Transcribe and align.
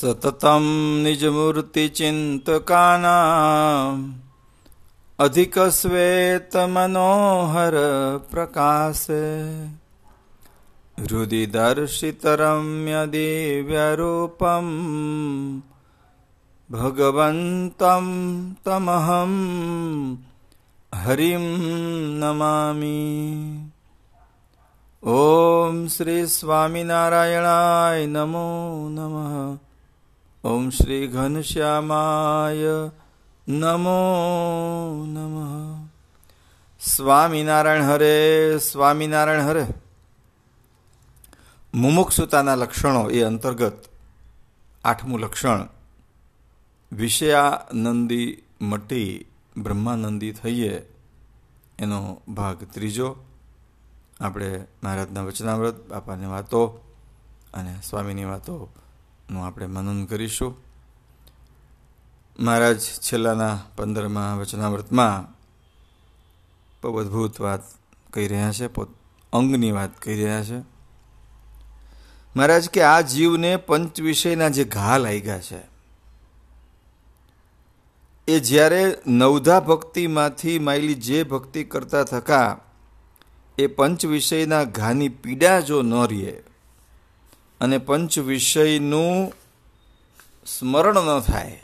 સતતમ 0.00 0.64
નિજમૂર્તિચિંતકાના 1.04 1.98
અધિકશ્વેત 5.18 6.52
મનોહર 6.68 7.76
પ્રકાશે 8.30 9.24
હૃદય 10.98 11.50
દર્શિતરમ્ય 11.54 13.02
દિવ્યરૂપમ 13.08 14.66
ભગવંતમ 16.70 18.06
તમહમ 18.64 19.32
હરિમ 20.92 21.46
નમામી 22.18 23.60
ઓમ 25.02 25.76
શ્રી 25.88 26.24
સ્વામિનારાયણાય 26.30 28.06
નમો 28.08 28.46
નમઃ 28.92 29.69
નમઃ 33.48 33.98
સ્વામિનારાયણ 36.80 37.82
હરે 37.82 38.58
સ્વામિનારાયણ 38.58 39.40
હરે. 39.40 39.66
મુમુક્ષુતાના 41.74 42.54
લક્ષણો 42.54 43.10
એ 43.10 43.22
અંતર્ગત 43.22 43.84
આઠમું 44.84 45.20
લક્ષણ. 45.20 45.68
વિષયાનંદી 46.92 48.42
મટી 48.62 49.26
બ્રહ્માનંદી 49.56 50.32
થઈએ 50.32 50.82
એનો 51.78 52.22
ભાગ 52.28 52.64
ત્રીજો. 52.64 53.16
આપણે 54.20 54.64
મહારાજના 54.84 55.22
વચનાવ્રત, 55.22 55.88
બાપાની 55.88 56.26
વાતો 56.26 56.66
અને 57.54 57.80
સ્વામીની 57.84 58.24
વાતોનું 59.30 59.46
આપણે 59.46 59.66
મનન 59.66 60.04
કરીશું. 60.04 60.56
મહારાજ, 62.38 62.80
છેલ્લાના 62.80 63.58
પંદરમાં 63.76 64.38
વચનાવ્રતમાં 64.38 65.26
બહુ 66.82 66.98
અદભુત 66.98 67.40
વાત 67.40 67.62
કહી 68.12 68.28
રહ્યા 68.28 68.52
છે, 68.52 68.66
પોત, 68.66 68.88
અંગની 69.32 69.72
વાત 69.72 70.02
કહી 70.02 70.16
રહ્યા 70.16 70.44
છે. 70.44 70.58
મહારાજ, 72.36 72.68
કે 72.68 72.82
આ 72.82 73.00
જીવને 73.00 73.56
પંચ 73.56 74.00
વિષયના 74.00 74.48
જે 74.48 74.64
ઘા 74.64 74.98
લાગ્યા 74.98 75.40
છે, 75.40 75.62
એ 78.28 78.40
જ્યારે 78.40 78.82
નવધા 79.06 79.60
ભક્તિમાંથી 79.60 80.58
માયલી 80.58 80.94
જે 80.94 81.22
ભક્તિ 81.22 81.64
કરતા 81.64 82.04
થકા, 82.04 82.60
એ 83.58 83.66
પંચ 83.66 84.06
વિષયના 84.06 84.64
ઘાની 84.64 85.08
પીડા 85.08 85.60
જો 85.60 85.82
ન 85.82 85.94
રહે 86.06 86.49
અને 87.60 87.78
પંચ 87.78 88.18
વિષયનું 88.18 89.32
સ્મરણ 90.46 90.94
ન 90.94 91.20
થાય, 91.20 91.62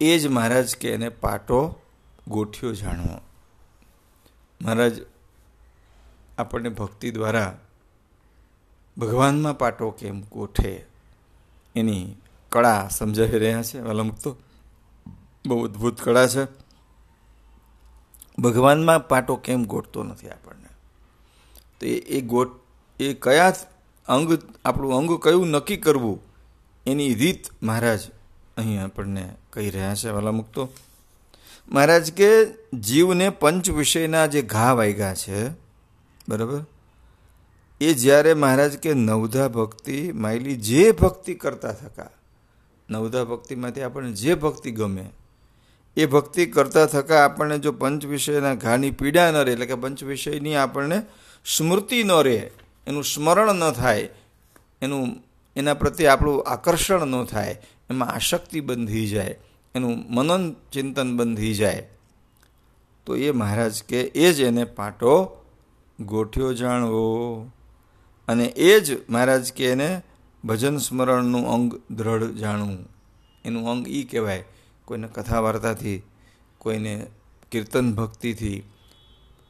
એ 0.00 0.18
જ 0.18 0.26
મહારાજ 0.26 0.76
કે 0.76 0.92
એને 0.92 1.08
પાટો 1.08 1.80
ગોઠ્યો 2.28 2.72
જાણવો. 2.72 3.20
મહારાજ, 4.62 4.92
આપણને 6.38 6.68
ભક્તિ 6.68 7.10
દ્વારા 7.10 7.58
ભગવાનમાં 8.98 9.58
પાટો 9.58 9.90
કેમ 9.90 10.20
ગોઠે 10.20 10.86
એની 11.76 12.14
કળા 12.48 12.88
સમજાવી 12.88 13.38
રહ્યા 13.38 13.62
છે. 13.62 13.80
વાલા 13.80 14.02
તો 14.22 14.36
બહુ 15.46 15.64
અદ્ભુત 15.64 16.00
કળા 16.00 16.28
છે. 16.28 16.44
ભગવાનમાં 18.38 19.08
પાટો 19.08 19.36
કેમ 19.36 19.64
ગોઠતો 19.64 20.04
નથી 20.04 20.28
આપણને? 20.28 20.68
તો 21.80 21.86
એ 21.86 22.20
ગોટ 22.20 22.60
એ 23.00 23.14
કયા 23.14 23.52
અંગ 24.08 24.38
આપણું 24.64 24.94
અંગ 24.94 25.10
કયું 25.22 25.46
નક્કી 25.46 25.76
કરવું? 25.76 26.18
એની 26.86 27.14
રીત 27.14 27.50
મહારાજ 27.62 28.00
અહીં 28.56 28.82
આપણને 28.82 29.24
કહી 29.52 29.70
રહ્યા 29.70 29.94
છે, 29.94 30.08
વાલા 30.08 30.30
મુક્તો. 30.30 30.68
મહારાજ 31.68 32.12
કે 32.12 32.28
જીવને 32.80 33.30
પંચ 33.30 33.70
વિષયના 33.70 34.26
જે 34.26 34.42
ઘા 34.42 34.72
વાગ્યા 34.72 35.14
છે, 35.14 35.48
બરાબર? 36.28 36.64
એ 37.80 37.94
જ્યારે 37.94 38.34
મહારાજ 38.34 38.76
કે 38.76 38.94
નવધા 38.94 39.48
ભક્તિ 39.48 40.12
માયલી 40.12 40.56
જે 40.56 40.92
ભક્તિ 40.92 41.34
કરતા 41.34 41.72
થકા, 41.72 42.10
નવધા 42.90 43.24
ભક્તિમાંથી 43.24 43.80
આપણને 43.80 44.12
જે 44.12 44.34
ભક્તિ 44.34 44.70
ગમે, 44.70 45.06
એ 45.96 46.06
ભક્તિ 46.06 46.46
કરતા 46.46 46.86
થકા 46.86 47.24
આપણને 47.24 47.58
જો 47.58 47.72
પંચ 47.72 48.04
વિષયના 48.04 48.54
ઘાની 48.54 48.90
પીડા 48.90 49.30
ન 49.30 49.36
રહે, 49.36 49.52
એટલે 49.52 49.66
કે 49.66 49.74
પંચ 49.74 50.02
વિષયની 50.04 50.54
આપણને 50.54 51.02
સ્મૃતિ 51.46 52.02
ન 52.04 52.12
રહે 52.12 52.50
એનું 52.86 53.04
સ્મરણ 53.04 53.54
ન 53.54 53.70
થાય, 53.70 54.08
એનું, 54.82 55.24
એના 55.56 55.74
પ્રત્યે 55.74 56.06
આપણું 56.06 56.44
આકર્ષણ 56.44 57.06
ન 57.06 57.24
થાય, 57.24 57.62
એમાં 57.90 58.08
આશક્તિ 58.08 58.60
બંધી 58.60 59.06
જાય, 59.06 59.38
એનું 59.74 60.14
મનન 60.14 60.52
ચિંતન 60.72 61.16
બંધી 61.16 61.54
જાય. 61.54 61.88
તો 63.06 63.16
એ 63.16 63.30
મહારાજ 63.30 63.82
કે, 63.82 64.00
એ 64.00 64.32
જ 64.32 64.40
એને 64.40 64.64
પાટો 64.64 65.44
ગોઠ્યો 66.00 66.54
જાણવો. 66.54 67.40
અને 68.28 68.44
એ 68.44 68.80
જ 68.80 69.10
મહારાજ 69.10 69.52
કે 69.52 69.66
એને 69.66 70.02
ભજન 70.44 70.76
સ્મરણનું 70.76 71.48
અંગ 71.48 71.80
દ્રઢ 71.90 72.24
જાણવું. 72.24 72.88
એનું 73.44 73.70
અંગ 73.70 73.88
એ 73.88 74.02
કહેવાય, 74.02 74.44
કોઈને 74.84 75.08
કથા 75.08 75.40
વાર્તાથી 75.40 76.02
કોઈને 76.58 77.06
કીર્તન 77.52 77.92
ભક્તિથી. 77.92 78.62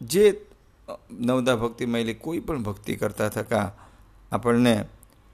જે 0.01 0.47
નવદા 1.11 1.57
ભક્તિ 1.57 1.87
મળી 1.87 2.15
કોઈ 2.15 2.39
પણ 2.39 2.63
ભક્તિ 2.63 2.97
કરતા 2.97 3.29
થકા 3.29 3.73
આપણને 4.33 4.85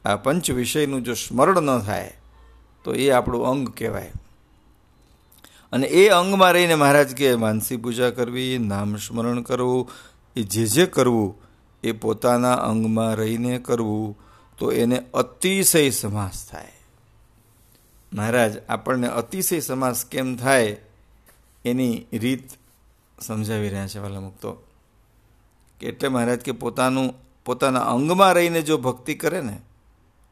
આ 0.05 0.17
પંચ 0.17 0.51
વિષયનું 0.51 1.03
જો 1.03 1.15
સ્મરણ 1.15 1.63
ન 1.63 1.79
થાય, 1.79 2.13
તો 2.85 2.95
એ 2.95 3.11
આપણું 3.11 3.47
અંગ 3.47 3.69
કહેવાય. 3.69 4.13
અને 5.73 5.87
એ 5.87 6.09
અંગમાં 6.09 6.53
રહીને 6.53 6.75
મહારાજ 6.75 7.15
કે 7.15 7.35
માનસી 7.35 7.77
પૂજા 7.77 8.11
કરવી, 8.11 8.59
નામ 8.59 8.97
સ્મરણ 8.97 9.43
કરવું, 9.43 9.91
એ 10.37 10.43
જે 10.43 10.67
જે 10.67 10.87
કરવું, 10.87 11.37
એ 11.83 11.93
પોતાના 11.93 12.55
અંગમાં 12.55 13.15
રહીને 13.15 13.59
કરવું, 13.59 14.19
તો 14.59 14.73
એને 14.73 15.03
અતિશય 15.15 15.91
સમાસ 15.91 16.49
થાય. 16.51 16.73
મહારાજ, 18.13 18.59
આપણને 18.69 19.09
અતિશય 19.09 19.61
સમાસ 19.61 20.05
કેમ 20.05 20.37
થાય, 20.37 20.77
એની 21.65 22.07
રીત 22.13 22.51
સમજાવી 23.21 23.69
રહ્યા 23.69 23.87
છે 23.87 23.99
વાલા 23.99 24.21
મુક્તો. 24.21 24.66
કે 25.81 25.87
એટલે 25.87 26.09
મહારાજ 26.09 26.41
કે 26.41 26.53
પોતાનું, 26.53 27.15
પોતાના 27.45 27.81
અંગમાં 27.81 28.33
રહીને 28.33 28.63
જો 28.63 28.79
ભક્તિ 28.79 29.15
કરે 29.15 29.41
ને, 29.41 29.61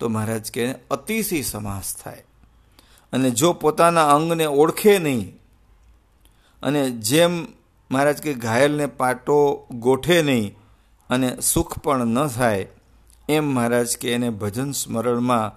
તો 0.01 0.09
મહારાજ 0.09 0.51
કે 0.51 0.73
અતિશય 0.91 1.43
સમાસ 1.43 1.97
થાય. 1.97 2.25
અને 3.13 3.31
જો 3.31 3.53
પોતાના 3.53 4.11
અંગને 4.11 4.47
ઓળખે 4.47 4.99
નહીં, 4.99 5.41
અને 6.63 6.91
જેમ 6.91 7.47
મહારાજ 7.91 8.23
કે 8.23 8.35
ઘાયલને 8.35 8.87
પાટો 8.87 9.67
ગોઠે 9.71 10.23
નહીં, 10.23 10.57
અને 11.11 11.41
સુખ 11.41 11.79
પણ 11.79 12.07
ન 12.07 12.27
થાય, 12.27 12.67
એમ 13.29 13.45
મહારાજ 13.45 13.97
કે 13.97 14.13
એને 14.13 14.31
ભજન 14.31 14.73
સ્મરણમાં 14.73 15.53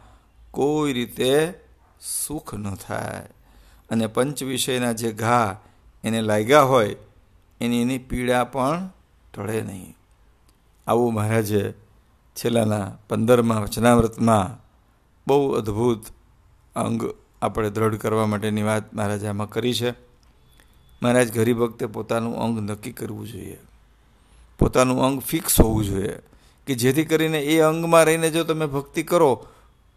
કોઈ 0.51 0.93
રીતે 0.93 1.53
સુખ 2.01 2.53
ન 2.53 2.75
થાય. 2.75 3.27
અને 3.89 4.07
પંચ 4.07 4.43
વિષયના 4.43 4.91
જે 4.91 5.11
ઘા 5.11 5.59
એને 6.03 6.21
લાગ્યા 6.21 6.61
હોય, 6.61 6.95
એની 7.61 7.81
એની 7.81 7.97
પીડા 7.97 8.43
પણ 8.43 8.89
ટળે 9.33 9.61
નહીં. 9.61 9.95
આવું 10.87 11.13
મહારાજે 11.13 11.73
છેલ્લાના 12.35 12.97
પંદરમાં 13.09 13.61
વચનામૃતમાં 13.61 14.67
બહુ 15.27 15.51
અદ્ભુત 15.51 16.05
અંગ 16.75 17.13
આપણે 17.41 17.69
દ્રઢ 17.69 17.95
કરવા 17.95 18.25
માટેની 18.25 18.63
વાત 18.63 18.93
મહારાજે 18.93 19.27
આમાં 19.27 19.49
કરી 19.49 19.73
છે. 19.73 19.91
મહારાજ 21.03 21.33
ગરીબ 21.33 21.57
વખતે 21.57 21.85
પોતાનું 21.85 22.37
અંગ 22.37 22.59
નક્કી 22.59 22.91
કરવું 22.91 23.27
જોઈએ. 23.27 23.57
પોતાનું 24.59 25.03
અંગ 25.03 25.19
ફિક્સ 25.19 25.61
હોવું 25.61 25.85
જોઈએ 25.85 26.15
કે 26.67 26.75
જેથી 26.75 27.05
કરીને 27.05 27.39
એ 27.39 27.59
અંગમાં 27.59 28.03
રહીને 28.03 28.29
જો 28.29 28.43
તમે 28.43 28.65
ભક્તિ 28.65 29.03
કરો 29.03 29.47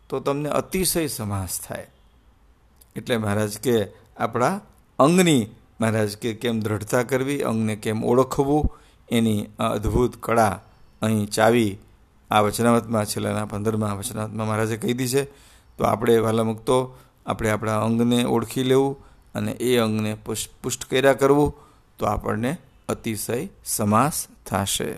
તો 0.09 0.21
તમને 0.21 0.49
અતિશય 0.49 1.07
સમાસ 1.07 1.60
થાય. 1.60 1.87
એટલે 2.97 3.16
મહારાજ 3.16 3.59
કે 3.59 3.87
આપણા 4.16 4.60
અંગની 4.99 5.47
મહારાજ 5.81 6.16
કે 6.16 6.34
કેમ 6.34 6.60
દ્રઢતા 6.60 7.03
કરવી, 7.03 7.43
અંગને 7.43 7.77
કેમ 7.77 8.04
ઓળખવું 8.04 8.79
એની 9.10 9.47
અદ્ભુત 9.59 10.16
કળા 10.16 10.60
અહીં 11.03 11.27
ચાવી 11.27 11.78
આ 12.30 12.41
વચનાવતમાં, 12.41 13.04
છેલ્લાના 13.04 13.45
પંદરમાં 13.45 13.98
વચનાવતમાં 13.98 14.47
મહારાજે 14.47 14.77
કહી 14.77 14.92
દી 14.92 15.09
છે. 15.09 15.24
તો 15.78 15.84
આપણે 15.84 16.18
વાલા 16.18 16.45
મુક્તો 16.45 16.98
આપણે 17.27 17.51
આપણા 17.51 17.80
અંગને 17.80 18.24
ઓળખી 18.24 18.62
લેવું 18.62 18.97
અને 19.34 19.53
એ 19.53 19.77
અંગને 19.77 20.16
પુષ્ટ 20.62 20.84
કર્યા 20.91 21.12
કરવું 21.12 21.54
તો 21.98 22.07
આપણને 22.07 22.57
અતિશય 22.89 23.48
સમાસ 23.65 24.27
થશે. 24.47 24.97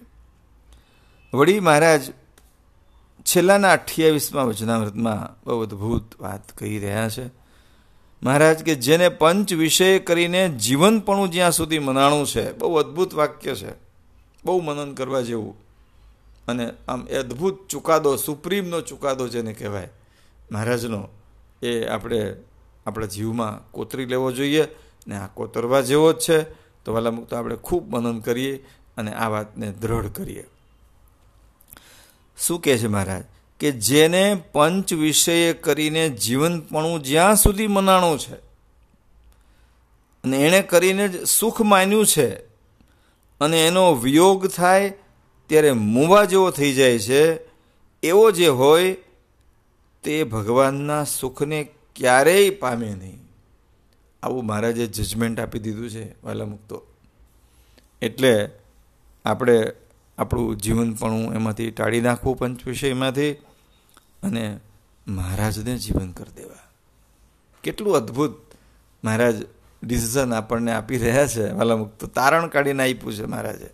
વળી 1.35 1.61
મહારાજ 1.61 2.11
છેલ્લાના 3.23 3.73
અઠ્યાવીસમાં 3.73 4.47
વચનામૃતમાં 4.47 5.45
બહુ 5.47 5.63
અદ્ભુત 5.63 6.21
વાત 6.21 6.59
કહી 6.59 6.79
રહ્યા 6.79 7.09
છે. 7.09 7.27
મહારાજ 8.23 8.65
કે 8.65 8.75
જેને 8.75 9.09
પંચ 9.09 9.53
વિષય 9.53 9.99
કરીને 9.99 10.49
જીવનપણું 10.49 11.31
જ્યાં 11.31 11.53
સુધી 11.53 11.79
મનાણું 11.79 12.27
છે, 12.27 12.53
બહુ 12.53 12.75
અદ્ભુત 12.75 13.15
વાક્ય 13.15 13.55
છે. 13.55 13.92
બહુ 14.45 14.61
મનન 14.61 14.95
કરવા 14.95 15.21
જેવું. 15.21 15.57
અને 16.49 16.71
આમ 16.89 17.07
અદ્ભુત 17.07 17.69
ચુકાદો, 17.69 18.17
સુપ્રીમનો 18.17 18.81
ચુકાદો 18.81 19.29
જેને 19.29 19.53
કહેવાય, 19.53 19.89
મહારાજનો, 20.53 21.09
એ 21.63 21.87
આપણે, 21.87 22.37
આપણા 22.87 23.07
જીવમાં 23.07 23.71
કોતરી 23.71 24.05
લેવો 24.05 24.33
જોઈએ 24.33 24.65
ને 25.09 25.17
આ 25.17 25.27
કોતરવા 25.27 25.81
જેવો 25.81 26.13
જ 26.13 26.19
છે. 26.19 26.43
તો 26.85 26.95
વાલા 26.95 27.11
મુક્ત 27.11 27.35
આપણે 27.35 27.57
ખૂબ 27.57 27.97
મનન 27.97 28.21
કરીએ 28.21 28.65
અને 28.97 29.13
આ 29.13 29.29
વાતને 29.29 29.73
દ્રઢ 29.73 30.07
કરીએ. 30.07 30.45
શું 32.39 32.63
કહે 32.63 32.79
છે 32.79 32.87
મહારાજ? 32.87 33.25
કે 33.61 33.71
જેને 33.71 34.43
પંચ 34.53 34.93
વિષય 34.93 35.53
કરીને 35.53 36.09
જીવનપણું 36.09 37.03
જ્યાં 37.03 37.37
સુધી 37.37 37.67
મનાણું 37.67 38.19
છે, 38.19 38.35
અને 40.25 40.37
એણે 40.37 40.63
કરીને 40.63 41.09
જ 41.09 41.27
સુખ 41.27 41.61
માન્યું 41.61 42.07
છે 42.07 42.52
અને 43.43 43.67
એનો 43.67 43.85
વિયોગ 43.95 44.47
થાય 44.47 44.93
ત્યારે 45.49 45.73
મૂવા 45.73 46.25
જેવો 46.25 46.51
થઈ 46.51 46.73
જાય 46.75 46.99
છે, 46.99 47.23
એવો 48.03 48.31
જે 48.31 48.49
હોય 48.49 48.97
તે 50.05 50.25
ભગવાનના 50.25 51.05
સુખને 51.05 51.59
ક્યારેય 51.97 52.51
પામે 52.51 52.91
નહીં. 52.95 53.21
આવું 54.23 54.47
મહારાજે 54.47 54.87
જજમેન્ટ 54.87 55.41
આપી 55.41 55.59
દીધું 55.59 55.91
છે 55.91 56.05
વાલા 56.23 56.45
મુક્તો 56.45 56.77
એટલે 58.03 58.33
આપણે 59.25 59.57
આપણું 60.19 60.57
જીવનપણું 60.57 61.35
એમાંથી 61.35 61.71
ટાળી 61.71 62.01
નાખવું 62.01 62.39
પંચ 62.39 62.67
વિષયમાંથી 62.67 63.33
અને 64.23 64.45
મહારાજને 65.09 65.75
જીવન 65.79 66.13
કરી 66.13 66.37
દેવા. 66.37 66.65
કેટલું 67.65 67.97
અદ્ભુત 67.97 68.35
મહારાજ 69.05 69.37
ડિસિઝન 69.83 70.35
આપણને 70.35 70.73
આપી 70.73 70.99
રહ્યા 70.99 71.27
છે 71.27 71.53
વાલા 71.53 71.85
તો 71.99 72.07
તારણ 72.07 72.47
કાઢીને 72.47 72.83
આપ્યું 72.83 73.15
છે 73.15 73.25
મહારાજે 73.25 73.71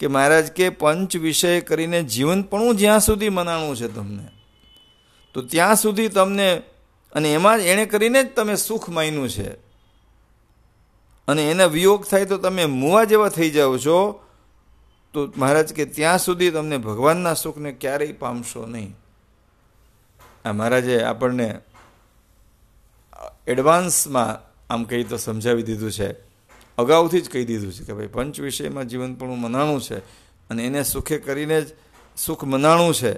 કે 0.00 0.06
મહારાજ 0.06 0.52
કે 0.52 0.70
પંચ 0.70 1.16
વિષય 1.16 1.60
કરીને 1.60 2.02
જીવનપણું 2.02 2.76
જ્યાં 2.76 3.00
સુધી 3.00 3.28
મનાણું 3.28 3.76
છે 3.76 3.88
તમને, 3.88 4.28
તો 5.34 5.42
ત્યાં 5.42 5.76
સુધી 5.76 6.08
તમને 6.08 6.62
અને 7.12 7.32
એમાં 7.32 7.58
એણે 7.58 7.86
કરીને 7.86 8.22
જ 8.24 8.34
તમે 8.34 8.56
સુખ 8.56 8.88
માન્યું 8.88 9.28
છે. 9.28 9.50
અને 11.28 11.50
એના 11.50 11.66
વિયોગ 11.66 12.04
થાય 12.04 12.24
તો 12.24 12.38
તમે 12.38 12.64
મુવા 12.64 13.04
જેવા 13.04 13.28
થઈ 13.28 13.50
જાઓ 13.50 13.78
છો, 13.78 14.24
તો 15.12 15.32
મહારાજ 15.36 15.72
કે 15.72 15.84
ત્યાં 15.84 16.18
સુધી 16.18 16.50
તમને 16.50 16.76
ભગવાનના 16.78 17.34
સુખને 17.34 17.72
ક્યારેય 17.72 18.12
પામશો 18.12 18.66
નહીં. 18.66 18.96
આ 20.44 20.52
મહારાજે 20.52 21.02
આપણને 21.02 21.60
એડવાન્સમાં 23.46 24.46
આમ 24.70 24.84
કહી 24.84 25.04
તો 25.04 25.16
સમજાવી 25.16 25.62
દીધું 25.62 25.90
છે. 25.90 26.08
અગાઉથી 26.78 27.20
જ 27.20 27.30
કહી 27.30 27.44
દીધું 27.44 27.72
છે 27.72 27.84
કે 27.84 27.92
ભાઈ 27.92 28.06
પંચ 28.06 28.40
વિષયમાં 28.40 28.88
જીવનપણું 28.88 29.40
મનાણું 29.40 29.80
છે 29.80 29.98
અને 30.50 30.66
એને 30.66 30.82
સુખે 30.82 31.18
કરીને 31.18 31.62
જ 31.62 31.66
સુખ 32.16 32.44
મનાણું 32.44 32.94
છે 32.94 33.12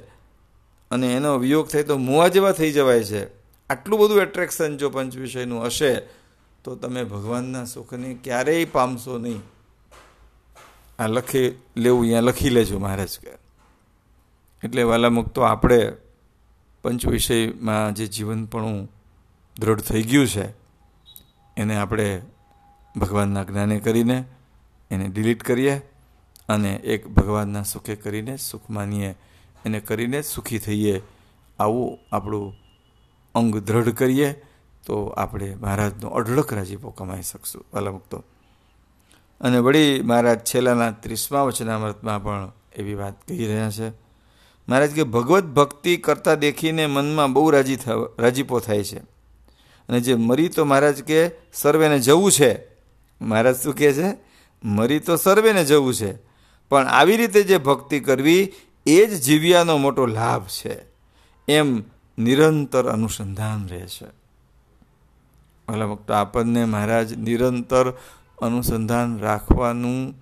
અને 0.90 1.14
એનો 1.14 1.38
વિયોગ 1.38 1.68
થાય 1.68 1.82
તો 1.82 1.98
મુવા 1.98 2.28
જેવા 2.28 2.52
થઈ 2.52 2.72
જવાય 2.72 3.04
છે. 3.04 3.26
આટલું 3.70 4.00
બધું 4.00 4.22
એટ્રેક્શન 4.22 4.76
જો 4.76 4.90
પંચ 4.90 5.16
વિષયનું 5.16 5.66
હશે, 5.66 6.00
તો 6.64 6.74
તમે 6.74 7.04
ભગવાનના 7.04 7.64
સુખને 7.64 8.18
ક્યારેય 8.24 8.64
પામશો 8.64 9.18
નહીં. 9.18 9.42
આ 10.98 11.06
લખી 11.06 11.58
લેવું, 11.76 12.00
અહીંયા 12.00 12.20
લખી 12.20 12.50
લેજો 12.50 12.78
મહારાજ 12.78 13.18
કે. 13.18 13.30
એટલે 14.64 14.82
વાલા 14.82 15.10
મુક્તો 15.10 15.40
આપણે 15.40 15.92
પંચ 16.82 17.06
વિષયમાં 17.06 17.94
જે 17.94 18.06
જીવનપણું 18.06 18.88
દ્રઢ 19.60 19.80
થઈ 19.80 20.02
ગયું 20.02 20.26
છે 20.26 20.46
એને 21.58 21.76
આપણે 21.76 22.22
ભગવાનના 22.96 23.44
જ્ઞાને 23.44 23.81
કરીને 23.81 24.25
એને 24.90 25.08
ડિલીટ 25.08 25.43
કરીએ 25.43 25.78
અને 26.49 26.75
એક 26.75 27.08
ભગવાનના 27.08 27.62
સુખે 27.62 27.96
કરીને 27.96 28.37
સુખ 28.37 28.70
માનીએ 28.70 29.14
એને 29.66 29.81
કરીને 29.81 30.22
સુખી 30.22 30.58
થઈએ 30.58 31.02
આવું 31.58 31.99
આપણું 32.12 32.55
અંગ 33.34 33.56
દ્રઢ 33.56 33.88
કરીએ 33.88 34.32
તો 34.87 35.06
આપણે 35.06 35.55
મહારાજનો 35.55 36.08
અઢળક 36.08 36.52
રાજીપો 36.52 36.90
કમાઈ 36.90 37.22
શકશું. 37.22 37.64
વાલા 37.75 37.90
મુક્તો 37.90 38.25
અને 39.40 39.58
વળી 39.58 40.02
મહારાજ 40.02 40.38
છેલ્લાના 40.38 40.90
ત્રીસમા 40.90 41.43
વચનામૃતમાં 41.43 42.22
પણ 42.22 42.52
એવી 42.76 42.94
વાત 42.94 43.28
કહી 43.28 43.46
રહ્યા 43.46 43.70
છે. 43.70 43.88
મહારાજ 44.69 44.90
કે 44.90 45.02
ભગવત 45.02 45.44
ભક્તિ 45.44 45.96
કરતાં 45.96 46.38
દેખીને 46.38 46.87
મનમાં 46.87 47.32
બહુ 47.32 47.50
રાજી 47.50 47.78
રાજીપો 48.19 48.61
થાય 48.61 48.84
છે. 48.84 49.17
અને 49.88 50.00
જે 50.00 50.14
મરી 50.14 50.49
તો 50.49 50.64
મહારાજ 50.64 51.02
કે 51.02 51.31
સર્વેને 51.52 51.99
જવું 51.99 52.32
છે. 52.32 52.61
મહારાજ 53.20 53.56
શું 53.56 53.76
કહે 53.76 53.93
છે? 53.93 54.17
મરી 54.64 54.99
તો 54.99 55.17
સર્વેને 55.17 55.64
જવું 55.64 55.94
છે. 55.94 56.14
પણ 56.69 56.87
આવી 56.87 57.17
રીતે 57.17 57.43
જે 57.43 57.58
ભક્તિ 57.58 58.00
કરવી, 58.00 58.52
એ 58.87 59.06
જ 59.06 59.23
જીવ્યાનો 59.23 59.76
મોટો 59.76 60.06
લાભ 60.06 60.46
છે. 60.46 60.76
એમ 61.49 61.82
નિરંતર 62.19 62.88
અનુસંધાન 62.88 63.69
રહે 63.69 63.87
છે. 63.87 64.06
ભલા 65.69 65.87
ભક્તો, 65.87 66.14
આપણને 66.14 66.64
મહારાજ 66.64 67.12
નિરંતર 67.12 67.90
અનુસંધાન 68.43 69.19
રાખવાનું 69.19 70.14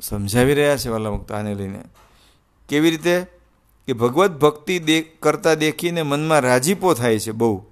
સમજાવી 0.00 0.54
રહ્યા 0.54 0.76
છે 0.76 0.88
વાલા 0.88 1.10
ભક્તો, 1.10 1.34
આને 1.34 1.54
લઈને. 1.54 1.84
કેવી 2.68 2.90
રીતે? 2.90 3.26
કે 3.86 3.92
ભગવત 3.92 4.30
ભક્તિ 4.30 4.78
દે, 4.78 5.02
કરતાં 5.02 5.54
દેખીને 5.54 6.02
મનમાં 6.02 6.40
રાજીપો 6.40 6.94
થાય 6.94 7.18
છે 7.18 7.30
બહુ. 7.30 7.64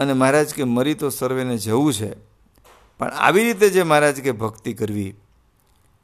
અને 0.00 0.12
મહારાજ 0.12 0.54
કે, 0.54 0.64
મરી 0.64 0.94
તો 0.94 1.10
સર્વેને 1.10 1.58
જવું 1.58 1.92
છે. 1.94 2.14
પણ 2.98 3.08
આવી 3.08 3.44
રીતે 3.44 3.70
જે 3.70 3.82
મહારાજ 3.82 4.20
કે 4.20 4.32
ભક્તિ 4.32 4.72
કરવી, 4.74 5.14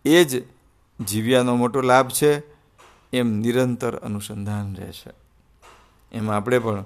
એ 0.04 0.24
જ 0.24 0.44
જીવ્યાનો 1.04 1.56
મોટો 1.56 1.80
લાભ 1.80 2.08
છે, 2.08 2.52
એમ 3.12 3.32
નિરંતર 3.32 3.96
અનુસંધાન 3.96 4.74
રહેશે 4.74 5.10
એમાં 6.12 6.36
આપણે 6.36 6.58
પણ 6.58 6.84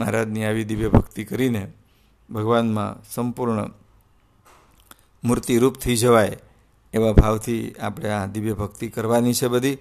મહારાજની 0.00 0.44
આવી 0.44 0.64
દિવ્ય 0.64 0.88
ભક્તિ 0.88 1.24
કરીને 1.24 1.72
ભગવાનમાં 2.30 3.04
સંપૂર્ણ 3.14 3.70
મૂર્તિરૂપ 5.24 5.74
થઈ 5.74 5.96
જવાય 5.96 6.36
એવા 6.94 7.12
ભાવથી 7.12 7.72
આપણે 7.72 8.10
આ 8.10 8.26
દિવ્ય 8.26 8.52
ભક્તિ 8.52 8.88
કરવાની 8.88 9.32
છે 9.32 9.46
બધી. 9.46 9.78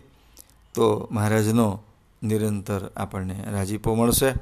તો 0.74 1.08
મહારાજનો 1.12 1.84
નિરંતર 2.24 2.92
આપણને 2.98 3.46
રાજીપો 3.52 3.96
મળશે. 3.96 4.34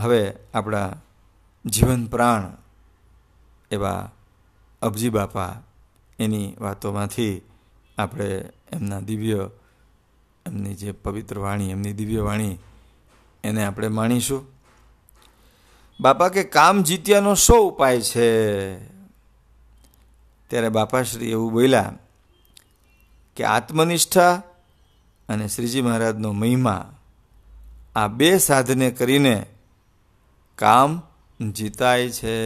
હવે 0.00 0.32
આપણા 0.54 1.00
જીવન 1.66 2.06
પ્રાણ 2.06 2.56
એવા 3.70 4.10
અબજી 4.82 5.08
બાપા 5.08 5.56
એની 6.18 6.56
વાતોમાંથી 6.60 7.42
આપણે 7.98 8.26
એમના 8.72 9.00
દિવ્ય, 9.00 9.50
એમની 10.46 10.74
જે 10.74 10.92
પવિત્ર 10.92 11.38
વાણી, 11.38 11.70
એમની 11.70 11.92
દિવ્ય 11.92 12.20
વાણી 12.20 12.58
એને 13.44 13.64
આપણે 13.64 13.88
માણીશું. 13.88 14.46
બાપા 16.00 16.28
કે 16.28 16.44
કામ 16.44 16.82
જીત્યાનો 16.82 17.34
શો 17.34 17.68
ઉપાય 17.68 18.00
છે? 18.00 18.76
ત્યારે 20.48 20.68
બાપાશ્રી 20.68 21.30
એવું 21.30 21.52
બોલ્યા 21.52 21.98
કે 23.36 23.44
આત્મનિષ્ઠા 23.44 24.42
અને 25.28 25.48
શ્રીજી 25.48 25.82
મહારાજનો 25.82 26.32
મહિમા 26.32 26.96
આ 27.96 28.06
બે 28.08 28.38
સાધને 28.38 28.90
કરીને 28.90 29.46
કામ 30.56 31.02
જીતાય 31.48 32.10
છે. 32.10 32.36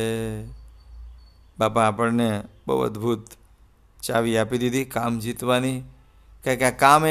બાપા 1.58 1.88
આપણને 1.88 2.42
બહુ 2.66 2.80
અદ્ભુત 2.80 3.26
ચાવી 4.02 4.38
આપી 4.38 4.58
દીધી, 4.58 4.84
કામ 4.84 5.18
જીતવાની. 5.18 5.80
કારણ 6.44 6.56
કે 6.56 6.64
આ 6.64 6.70
કામ 6.70 7.04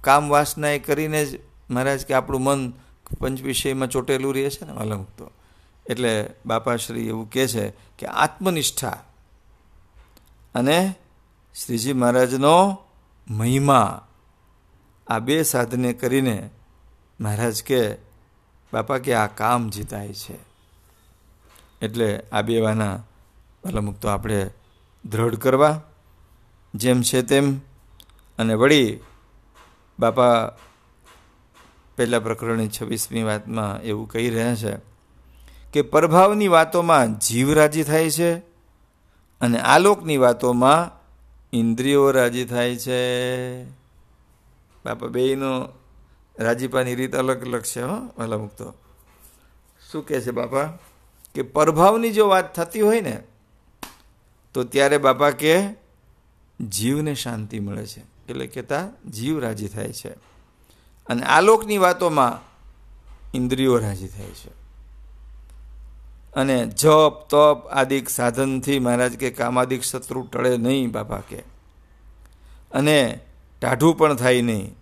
કામ 0.00 0.28
વાસના 0.28 0.68
એ 0.68 0.78
કરીને 0.78 1.26
જ 1.26 1.40
મહારાજ 1.70 2.06
કે 2.06 2.14
આપણું 2.14 2.42
મન 2.42 2.72
પંચ 3.18 3.40
વિષયમાં 3.40 3.88
ચોટેલું 3.88 4.34
રહે 4.34 4.50
છે 4.50 4.64
ને 4.64 4.72
વાલા 4.72 4.96
તો. 4.96 5.30
એટલે 5.90 6.30
બાપાશ્રી 6.46 7.08
એવું 7.08 7.30
કહે 7.30 7.46
છે 7.46 7.70
કે 7.70 8.06
આત્મનિષ્ઠા 8.06 8.90
અને 10.54 10.94
શ્રીજી 11.64 11.92
મહારાજનો 11.92 12.78
મહિમા 13.30 14.08
આ 15.06 15.18
બે 15.18 15.42
સાધને 15.42 15.92
કરીને 15.92 16.50
મહારાજ 17.20 17.62
કે, 17.62 17.94
બાપા 18.72 18.98
કે 18.98 19.14
આ 19.14 19.26
કામ 19.26 19.70
જીતાય 19.70 20.12
છે. 20.12 20.49
એટલે 21.82 22.20
આ 22.32 22.42
બે 22.42 22.60
વાના 22.60 23.02
ભલા 23.64 23.80
મુક્તો 23.80 24.08
આપણે 24.08 24.50
દ્રઢ 25.04 25.34
કરવા, 25.34 25.80
જેમ 26.74 27.02
છે 27.02 27.22
તેમ. 27.22 27.58
અને 28.38 28.54
વળી, 28.54 28.98
બાપા 29.98 30.48
પહેલા 31.96 32.18
પ્રકરણની 32.18 32.68
છવ્વીસમી 32.68 33.22
વાતમાં 33.22 33.82
એવું 33.82 34.08
કહી 34.08 34.30
રહ્યા 34.30 34.54
છે 34.54 34.76
કે 35.72 35.82
પ્રભાવની 35.82 36.48
વાતોમાં 36.48 37.18
જીવ 37.18 37.52
રાજી 37.52 37.84
થાય 37.84 38.10
છે 38.10 38.30
અને 39.40 39.58
આલોકની 39.58 40.16
વાતોમાં 40.16 40.90
ઇન્દ્રિયો 41.52 42.10
રાજી 42.10 42.44
થાય 42.44 42.76
છે. 42.76 43.00
બાપા 44.84 45.06
બેયનો 45.06 45.68
રાજીપાની 46.38 46.94
રીત 46.94 47.16
અલગ 47.16 47.42
અલગ 47.42 47.62
છે 47.62 47.82
હો 47.82 47.96
વાલા 48.18 48.38
મૂકતો 48.38 48.74
શું 49.90 50.06
કહે 50.06 50.20
છે 50.20 50.30
બાપા? 50.30 50.78
કે 51.34 51.42
પ્રભાવની 51.42 52.10
જો 52.10 52.28
વાત 52.28 52.54
થતી 52.54 52.80
હોય 52.80 53.00
ને, 53.00 53.22
તો 54.54 54.64
ત્યારે 54.64 54.98
બાપા 54.98 55.30
કે 55.30 55.62
જીવને 56.68 57.14
શાંતિ 57.14 57.60
મળે 57.60 57.86
છે. 57.86 58.00
એટલે 58.00 58.46
કહેતા 58.46 58.88
જીવ 59.10 59.38
રાજી 59.38 59.68
થાય 59.68 59.92
છે. 59.92 60.08
અને 61.06 61.22
આલોકની 61.22 61.78
વાતોમાં 61.78 62.50
ઇન્દ્રિયો 63.34 63.78
રાજી 63.78 64.08
થાય 64.08 64.26
છે. 64.26 64.48
અને 66.34 66.66
જપ, 66.66 67.12
તપ 67.30 67.66
આદિક 67.72 68.08
સાધનથી 68.08 68.78
મહારાજ 68.78 69.16
કે 69.16 69.30
કામાદિક 69.30 69.82
શત્રુ 69.82 70.22
ટળે 70.22 70.56
નહીં 70.56 70.90
બાપા 70.90 71.20
કે. 71.20 71.38
અને 72.72 73.20
ટાઢું 73.60 73.98
પણ 73.98 74.14
થાય 74.14 74.42
નહીં. 74.42 74.76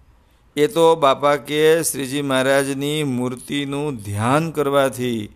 એ 0.57 0.67
તો 0.67 0.97
બાપા 0.97 1.37
કે 1.37 1.83
શ્રીજી 1.83 2.23
મહારાજની 2.23 3.05
મૂર્તિનું 3.05 3.97
ધ્યાન 3.97 4.50
કરવાથી 4.50 5.35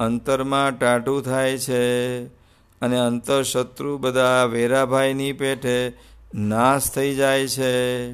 અંતરમાં 0.00 0.78
ટાટું 0.78 1.22
થાય 1.22 1.58
છે 1.58 2.24
અને 2.80 2.98
અંતર 2.98 3.42
શત્રુ 3.42 3.98
બધા 3.98 4.44
વેરાભાઈની 4.44 5.32
પેઠે 5.32 5.92
નાશ 6.34 6.90
થઈ 6.90 7.14
જાય 7.14 7.48
છે. 7.48 8.10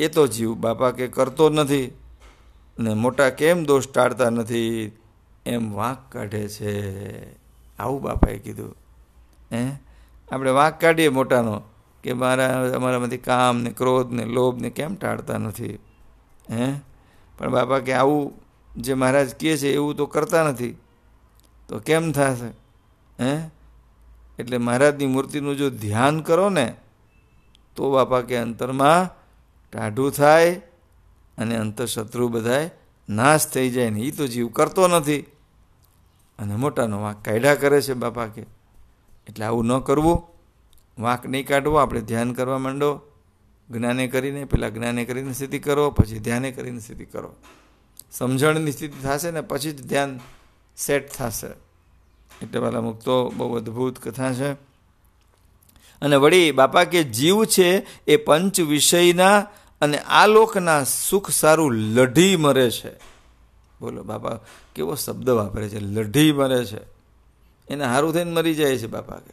એ 0.00 0.08
તો 0.12 0.26
જીવ 0.26 0.54
બાપા 0.54 0.90
કે 0.90 1.06
કરતો 1.06 1.50
નથી 1.50 1.92
ને 2.78 2.94
મોટા 2.94 3.30
કેમ 3.30 3.64
દોષ 3.64 3.88
ટાળતા 3.88 4.30
નથી 4.30 4.92
એમ 5.46 5.72
વાંક 5.72 6.12
કાઢે 6.12 6.48
છે. 6.48 7.32
આવું 7.78 8.02
બાપાએ 8.02 8.38
કીધું. 8.38 8.76
હે? 9.52 9.70
આપણે 10.32 10.50
વાંક 10.50 10.80
કાઢીએ 10.80 11.08
મોટાનો 11.08 11.62
કે 12.04 12.12
મારા 12.12 12.72
અમારામાંથી 12.76 13.16
કામ 13.16 13.60
ને 13.60 13.70
ક્રોધ 13.70 14.12
ને 14.12 14.24
લોભ 14.24 14.60
ને 14.60 14.70
કેમ 14.70 14.94
ટાળતા 14.94 15.38
નથી. 15.38 15.78
હે? 16.50 16.72
પણ 17.38 17.50
બાપા 17.50 17.78
કે 17.78 17.92
આવું 17.92 18.32
જે 18.76 18.94
મહારાજ 18.94 19.34
કહે 19.34 19.56
છે, 19.56 19.72
એવું 19.72 19.96
તો 19.96 20.06
કરતા 20.06 20.42
નથી. 20.42 20.76
તો 21.68 21.78
કેમ 21.78 22.12
થશે? 22.12 22.48
હે? 23.22 23.50
એટલે 24.38 24.58
મહારાજની 24.58 25.06
મૂર્તિનું 25.06 25.56
જો 25.56 25.70
ધ્યાન 25.70 26.20
કરો 26.20 26.48
ને, 26.48 26.76
તો 27.76 27.92
બાપા 27.92 28.20
કે 28.20 28.36
અંતરમાં 28.36 29.22
ટાઢું 29.72 30.12
થાય 30.12 30.54
અને 31.38 31.56
અંતઃશત્રુ 31.56 32.28
બધાય 32.28 32.70
નાશ 33.08 33.46
થઈ 33.46 33.70
જાય 33.70 33.90
ને 33.90 34.00
એ 34.00 34.10
તો 34.10 34.26
જીવ 34.26 34.48
કરતો 34.48 34.88
નથી. 34.88 35.20
અને 36.38 36.56
મોટાનો 36.56 37.02
વાંક 37.02 37.24
કાયડા 37.24 37.54
કરે 37.54 37.82
છે 37.82 37.92
બાપા 37.92 38.26
કે, 38.26 38.42
એટલે 39.28 39.44
આવું 39.44 39.66
ન 39.66 39.78
કરવું. 39.78 40.32
વાંક 40.98 41.26
નહીં 41.26 41.46
કાઢવો, 41.46 41.74
આપણે 41.74 42.00
ધ્યાન 42.00 42.32
કરવા 42.32 42.58
માંડો. 42.58 43.00
જ્ઞાને 43.70 44.06
કરીને 44.06 44.44
પહેલાં 44.44 44.74
જ્ઞાને 44.74 45.04
કરીને 45.04 45.32
સ્થિતિ 45.32 45.58
કરો, 45.58 45.90
પછી 45.90 46.18
ધ્યાને 46.18 46.50
કરીને 46.50 46.80
સ્થિતિ 46.80 47.04
કરો. 47.04 47.34
સમજણની 48.12 48.72
સ્થિતિ 48.72 49.02
થશે 49.02 49.30
ને 49.30 49.40
પછી 49.40 49.72
જ 49.72 49.86
ધ્યાન 49.86 50.20
સેટ 50.76 51.12
થશે. 51.12 51.46
એટલે 52.42 52.58
વાલા 52.58 52.80
મુક્તો 52.80 53.30
બહુ 53.30 53.56
અદ્ભુત 53.56 53.98
કથા 53.98 54.32
છે. 54.32 54.52
અને 56.02 56.16
વળી 56.16 56.52
બાપા 56.52 56.84
કે 56.84 57.04
જીવ 57.04 57.44
છે 57.44 57.86
એ 58.06 58.16
પંચ 58.16 58.60
વિષયના 58.60 59.40
અને 59.80 59.98
આ 59.98 60.26
લોકના 60.26 60.84
સુખ 60.84 61.30
સારું 61.30 61.74
લઢી 61.74 62.36
મરે 62.36 62.70
છે. 62.70 62.90
બોલો 63.80 64.02
બાપા, 64.02 64.38
કેવો 64.74 64.94
શબ્દ 64.94 65.30
વાપરે 65.30 65.68
છે? 65.68 65.80
લઢી 65.80 66.32
મરે 66.32 66.64
છે. 66.64 66.80
એને 67.68 67.84
સારું 67.84 68.14
થઈને 68.14 68.30
મરી 68.30 68.54
જાય 68.54 68.78
છે 68.78 68.86
બાપા 68.86 69.16
કે. 69.16 69.32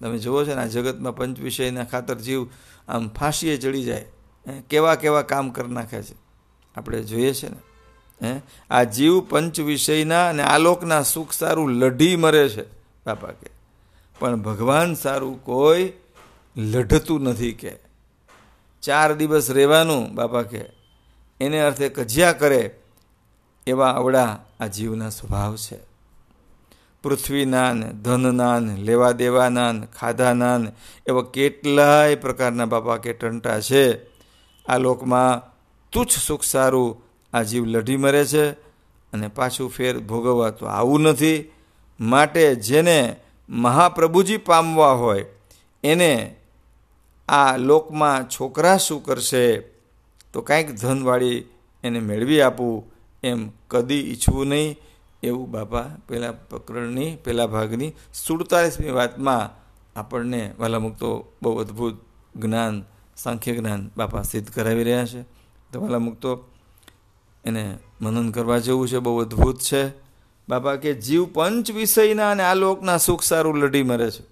તમે 0.00 0.18
જુઓ 0.18 0.44
છો 0.44 0.54
ને, 0.54 0.62
આ 0.62 0.66
જગતમાં 0.66 1.16
પંચ 1.16 1.40
વિષયના 1.40 1.84
ખાતર 1.84 2.14
જીવ 2.14 2.46
આમ 2.88 3.08
ફાંસીએ 3.08 3.56
ચડી 3.56 3.82
જાય. 3.82 4.06
કેવા 4.70 4.94
કેવા 4.94 5.22
કામ 5.22 5.50
કરી 5.50 5.72
નાખે 5.72 6.02
છે. 6.02 6.14
આપણે 6.76 7.02
જોઈએ 7.02 7.32
છે 7.32 7.48
ને 7.48 7.56
હે? 8.22 8.40
આ 8.70 8.82
જીવ 8.82 9.20
પંચ 9.20 9.60
વિષયના 9.60 10.28
અને 10.28 10.42
આલોકના 10.42 11.02
સુખ 11.02 11.32
સારું 11.32 11.70
લઢી 11.70 12.16
મરે 12.16 12.48
છે, 12.48 12.62
બાપા 13.06 13.28
કે. 13.28 13.50
પણ 14.18 14.36
ભગવાન 14.36 14.94
સારું 14.94 15.44
કોઈ 15.44 15.92
લઢતું 16.56 17.22
નથી 17.22 17.52
કે. 17.52 17.72
ચાર 18.82 19.14
દિવસ 19.14 19.50
રહેવાનું, 19.50 20.14
બાપા 20.14 20.42
કે. 20.42 20.64
એને 21.40 21.60
અર્થે 21.60 21.88
કજિયા 21.88 22.32
કરે 22.32 22.78
એવા 23.66 23.90
અવડા 23.90 24.44
આ 24.60 24.66
જીવના 24.66 25.10
સ્વભાવ 25.10 25.56
છે. 25.56 25.78
પૃથ્વીના 27.02 27.72
ને 27.72 27.92
ધનના 27.92 28.58
લેવા 28.58 29.12
દેવાના 29.12 29.72
ને 29.72 29.86
ખાધાના 29.98 30.60
એવા 31.06 31.22
કેટલાય 31.22 32.14
પ્રકારના 32.14 32.64
બાપા 32.64 32.96
કે 32.96 33.12
ટંટા 33.12 33.60
છે. 33.60 34.04
આ 34.68 34.78
લોકમાં 34.78 35.52
તુચ્છ 35.92 36.10
સુખ 36.10 36.42
સારું 36.42 37.11
આ 37.32 37.42
જીવ 37.42 37.64
લઢી 37.64 37.96
મરે 37.96 38.24
છે 38.24 38.50
અને 39.12 39.28
પાછું 39.28 39.70
ફેર 39.70 39.98
ભોગવવા 39.98 40.50
તો 40.50 40.66
આવું 40.66 41.00
નથી. 41.00 41.50
માટે 42.00 42.54
જેને 42.54 43.16
મહાપ્રભુજી 43.48 44.36
પામવા 44.36 44.92
હોય, 44.92 45.24
એને 45.84 46.36
આ 47.28 47.56
લોકમાં 47.56 48.28
છોકરા 48.28 48.76
શું 48.76 49.04
કરશે? 49.04 49.60
તો 50.32 50.40
કાંઈક 50.40 50.74
ધનવાળી 50.74 51.44
એને 51.84 52.00
મેળવી 52.00 52.40
આપવું 52.40 52.92
એમ 53.22 53.50
કદી 53.68 54.00
ઈચ્છવું 54.00 54.46
નહીં. 54.46 54.76
એવું 55.22 55.50
બાપા 55.50 55.82
પેલા 56.08 56.32
પ્રકરણની 56.32 57.16
પહેલા 57.16 57.46
ભાગની 57.46 57.92
સુડતાલીસમી 58.26 58.90
વાતમાં 58.90 59.42
આપણને 60.00 60.54
વાલા 60.58 60.78
તો 60.78 61.32
બહુ 61.42 61.58
અદ્ભુત 61.58 61.94
જ્ઞાન, 62.36 62.84
સાંખ્ય 63.16 63.56
જ્ઞાન 63.56 63.90
બાપા 63.96 64.22
સિદ્ધ 64.22 64.50
કરાવી 64.50 64.84
રહ્યા 64.84 65.06
છે. 65.06 65.22
તો 65.72 65.80
વાલા 65.80 65.98
મુક્તો 65.98 66.30
એને 67.44 67.78
મનન 68.00 68.30
કરવા 68.30 68.58
જેવું 68.58 68.88
છે, 68.88 68.98
બહુ 68.98 69.20
અદ્ભુત 69.20 69.60
છે. 69.60 69.88
બાપા 70.48 70.76
કે 70.76 70.94
જીવ 70.94 71.26
પંચ 71.32 71.70
વિષયના 71.70 72.30
અને 72.30 72.42
આ 72.42 72.54
લોકના 72.54 72.96
સુખ 72.96 73.22
સારું 73.22 73.56
લડી 73.56 73.82
મરે 73.82 74.10
છે. 74.10 74.22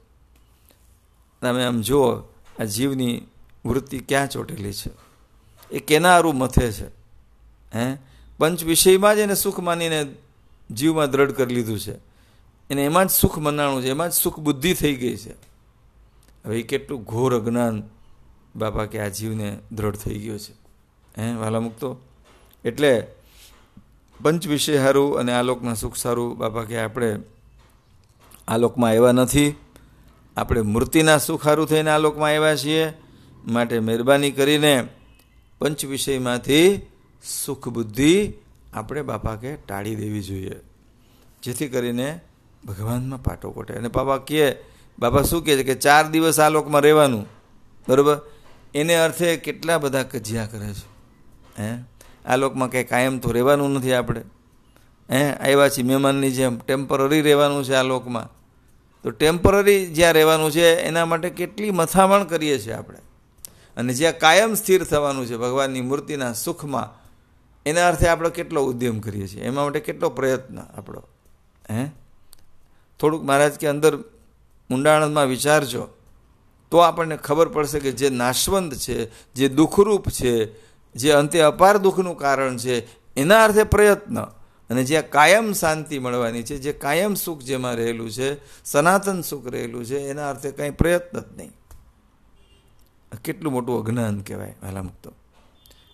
તમે 1.41 1.65
આમ 1.65 1.81
જુઓ, 1.81 2.21
આ 2.61 2.65
જીવની 2.65 3.23
વૃત્તિ 3.65 3.99
ક્યાં 3.99 4.31
ચોટેલી 4.31 4.73
છે? 4.73 4.91
એ 5.71 5.79
કેનારું 5.79 6.35
મથે 6.35 6.73
છે. 6.73 6.87
હે? 7.75 7.97
પંચ 8.39 8.65
વિષયમાં 8.65 9.17
જ 9.17 9.19
એને 9.19 9.35
સુખ 9.35 9.61
માનીને 9.61 10.07
જીવમાં 10.71 11.11
દ્રઢ 11.11 11.31
કરી 11.31 11.55
લીધું 11.55 11.79
છે. 11.79 11.93
એને 12.71 12.85
એમાં 12.85 13.07
જ 13.07 13.11
સુખ 13.11 13.39
મનાણું 13.39 13.83
છે, 13.83 13.89
એમાં 13.89 14.11
જ 14.11 14.13
સુખ 14.13 14.39
બુદ્ધિ 14.39 14.75
થઈ 14.75 14.95
ગઈ 14.95 15.17
છે. 15.17 15.33
હવે 16.45 16.61
એ 16.61 16.63
કેટલું 16.63 17.03
ઘોર 17.03 17.41
અજ્ઞાન 17.41 17.83
બાપા 18.57 18.85
કે 18.85 19.01
આ 19.01 19.09
જીવને 19.09 19.59
દ્રઢ 19.73 19.97
થઈ 19.97 20.19
ગયો 20.19 20.39
છે. 20.39 20.53
હે, 21.21 21.35
વાલા 21.35 21.61
મુક્તો? 21.61 21.97
એટલે 22.65 23.07
પંચ 24.23 24.47
વિષય 24.47 24.79
સારું 24.79 25.19
અને 25.19 25.33
આલોકના 25.33 25.75
સુખ 25.75 25.97
સારું 25.97 26.39
બાપા 26.39 26.65
કે 26.65 26.79
આપણે 26.79 27.17
આલોકમાં 28.49 28.91
આવ્યા 28.91 29.13
નથી. 29.13 29.55
આપણે 30.37 30.61
મૂર્તિના 30.61 31.19
સુખ 31.19 31.45
સારું 31.45 31.67
થઈને 31.67 31.91
આલોકમાં 31.91 32.29
આવ્યા 32.29 32.57
છીએ. 32.57 32.93
માટે 33.49 33.79
મહેરબાની 33.79 34.31
કરીને 34.31 34.89
પંચ 35.59 35.85
વિષયમાંથી 35.85 36.81
સુખ 37.45 37.69
બુદ્ધિ 37.69 38.33
આપણે 38.73 39.03
બાપા 39.03 39.37
કે 39.37 39.57
ટાળી 39.57 39.97
દેવી 39.97 40.23
જોઈએ. 40.23 40.53
જેથી 41.43 41.69
કરીને 41.69 42.21
ભગવાનમાં 42.69 43.23
પાટો 43.23 43.51
કોટે. 43.51 43.75
અને 43.75 43.89
બાપા 43.89 44.17
કહે 44.17 44.57
બાપા 44.99 45.23
શું 45.23 45.45
કહે 45.45 45.57
છે 45.57 45.63
કે 45.63 45.75
ચાર 45.75 46.09
દિવસ 46.09 46.41
આ 46.41 46.49
લોકમાં 46.49 46.83
રહેવાનું. 46.83 47.27
બરાબર? 47.89 48.21
એને 48.75 48.95
અર્થે 48.95 49.37
કેટલા 49.37 49.79
બધા 49.79 50.03
કજિયા 50.03 50.47
કરે 50.47 50.75
છે? 50.75 50.89
હે? 51.63 51.79
આ 52.27 52.37
લોકમાં 52.37 52.71
કંઈ 52.71 52.85
કાયમ 52.85 53.19
તો 53.19 53.31
રહેવાનું 53.31 53.73
નથી 53.73 53.93
આપણે. 53.93 54.23
હે, 55.11 55.31
આવ્યા 55.31 55.69
છીએ 55.69 55.85
મહેમાનની 55.85 56.31
જેમ. 56.31 56.59
ટેમ્પરરી 56.59 57.21
રહેવાનું 57.21 57.65
છે 57.65 57.75
આ 57.75 57.83
લોકમાં. 57.83 58.41
તો 59.03 59.11
ટેમ્પરરી 59.11 59.87
જ્યાં 59.87 60.13
રહેવાનું 60.13 60.51
છે, 60.51 60.75
એના 60.75 61.07
માટે 61.07 61.31
કેટલી 61.31 61.71
મથામણ 61.71 62.25
કરીએ 62.25 62.59
છીએ 62.59 62.73
આપણે. 62.73 62.99
અને 63.77 63.95
જ્યાં 63.95 64.19
કાયમ 64.19 64.55
સ્થિર 64.55 64.85
થવાનું 64.85 65.27
છે 65.27 65.37
ભગવાનની 65.37 65.81
મૂર્તિના 65.81 66.33
સુખમાં, 66.33 67.01
એના 67.67 67.89
અર્થે 67.89 68.09
આપણે 68.09 68.31
કેટલો 68.31 68.65
ઉદ્યમ 68.65 69.01
કરીએ 69.01 69.27
છીએ? 69.27 69.43
એમાં 69.43 69.65
માટે 69.65 69.81
કેટલો 69.81 70.11
પ્રયત્ન 70.11 70.59
આપણો? 70.59 71.03
હે? 71.71 71.91
થોડુંક 73.01 73.25
મહારાજ 73.25 73.53
કે 73.53 73.67
અંદર 73.67 73.99
ઊંડાણમાં 74.71 75.27
વિચારજો. 75.27 75.89
તો 76.71 76.79
આપણને 76.79 77.17
ખબર 77.17 77.49
પડશે 77.49 77.81
કે 77.81 77.93
જે 77.93 78.11
નાશવંત 78.11 78.75
છે, 78.75 79.11
જે 79.35 79.49
દુઃખરૂપ 79.49 80.09
છે 80.09 80.45
જે 80.95 81.13
અંતે 81.13 81.41
અપાર 81.41 81.77
દુઃખનું 81.77 82.17
કારણ 82.17 82.57
છે, 82.57 82.87
એના 83.17 83.45
અર્થે 83.45 83.63
પ્રયત્ન. 83.63 84.21
અને 84.71 84.85
જ્યાં 84.85 85.11
કાયમ 85.11 85.53
શાંતિ 85.53 85.99
મળવાની 85.99 86.43
છે, 86.43 86.59
જે 86.59 86.73
કાયમ 86.73 87.15
સુખ 87.15 87.43
જેમાં 87.43 87.75
રહેલું 87.75 88.11
છે, 88.11 88.65
સનાતન 88.65 89.23
સુખ 89.23 89.47
રહેલું 89.47 89.85
છે, 89.85 89.99
એના 89.99 90.31
અર્થે 90.31 90.51
કંઈ 90.51 90.71
પ્રયત્ન 90.71 91.21
જ 91.21 91.25
નહીં. 91.37 91.53
કેટલું 93.25 93.53
મોટું 93.53 93.87
અજ્ઞાન 93.87 94.21
કહેવાય 94.21 94.55
વહેલા 94.63 94.83
મુક્તો 94.83 95.13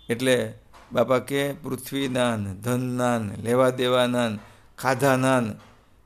એટલે 0.09 0.59
બાપા 0.93 1.19
કે 1.19 1.53
પૃથ્વીનાન 1.53 2.55
ધનનાન 2.55 3.29
ધનના 3.29 3.43
લેવા 3.43 3.71
દેવાનાન 3.71 4.39
ખાધાનાન 4.79 5.55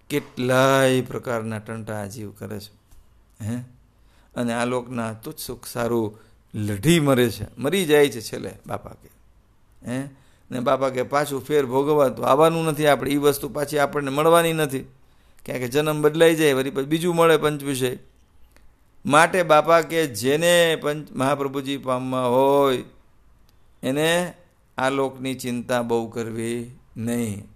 કેટલાય 0.08 1.00
પ્રકારના 1.00 1.58
ટંટા 1.58 2.06
જીવ 2.06 2.30
કરે 2.30 2.60
છે. 2.60 2.72
હે? 3.44 3.56
અને 4.36 4.52
આ 4.54 4.64
લોકના 4.64 5.12
તુચ્છ 5.12 5.38
સુખ 5.38 5.66
સારું 5.66 6.18
લઢી 6.54 7.00
મરે 7.00 7.30
છે. 7.30 7.46
મરી 7.58 7.84
જાય 7.84 8.08
છે 8.08 8.20
છેલ્લે 8.20 8.50
બાપા 8.66 8.90
કે 8.90 9.08
હે? 9.90 10.08
ને 10.50 10.60
બાપા 10.60 10.88
કે 10.88 11.02
પાછું 11.02 11.44
ફેર 11.44 11.66
ભોગવવા 11.66 12.08
તો 12.08 12.22
આવવાનું 12.22 12.64
નથી 12.64 12.86
આપણે. 12.86 13.10
એ 13.10 13.16
વસ્તુ 13.16 13.48
પાછી 13.48 13.78
આપણને 13.78 14.10
મળવાની 14.10 14.52
નથી. 14.52 14.80
ક્યાંક 15.46 15.62
જન્મ 15.62 16.02
બદલાઈ 16.02 16.34
જાય, 16.34 16.52
વળી 16.52 16.70
પછી 16.70 16.84
બીજું 16.84 17.14
મળે 17.14 17.36
પંચવિષય. 17.36 17.98
માટે 19.06 19.42
બાપા 19.42 19.80
કે 19.80 20.06
જેને 20.06 20.76
પંચ 20.76 21.12
મહાપ્રભુજી 21.12 21.76
પામવા 21.76 22.26
હોય, 22.26 22.84
એને 23.82 24.32
આ 24.78 24.90
લોકની 24.90 25.34
ચિંતા 25.34 25.82
બહુ 25.82 26.08
કરવી 26.08 26.70
નહીં. 26.96 27.48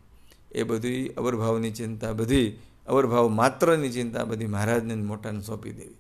એ 0.53 0.63
બધી 0.63 1.09
અવરભાવની 1.09 1.71
ચિંતા 1.71 2.13
બધી, 2.13 2.59
અવરભાવ 2.87 3.29
માત્રની 3.29 3.91
ચિંતા 3.91 4.25
બધી 4.25 4.47
મહારાજને 4.47 4.95
મોટાને 4.95 5.41
સોંપી 5.41 5.73
દેવી. 5.73 5.97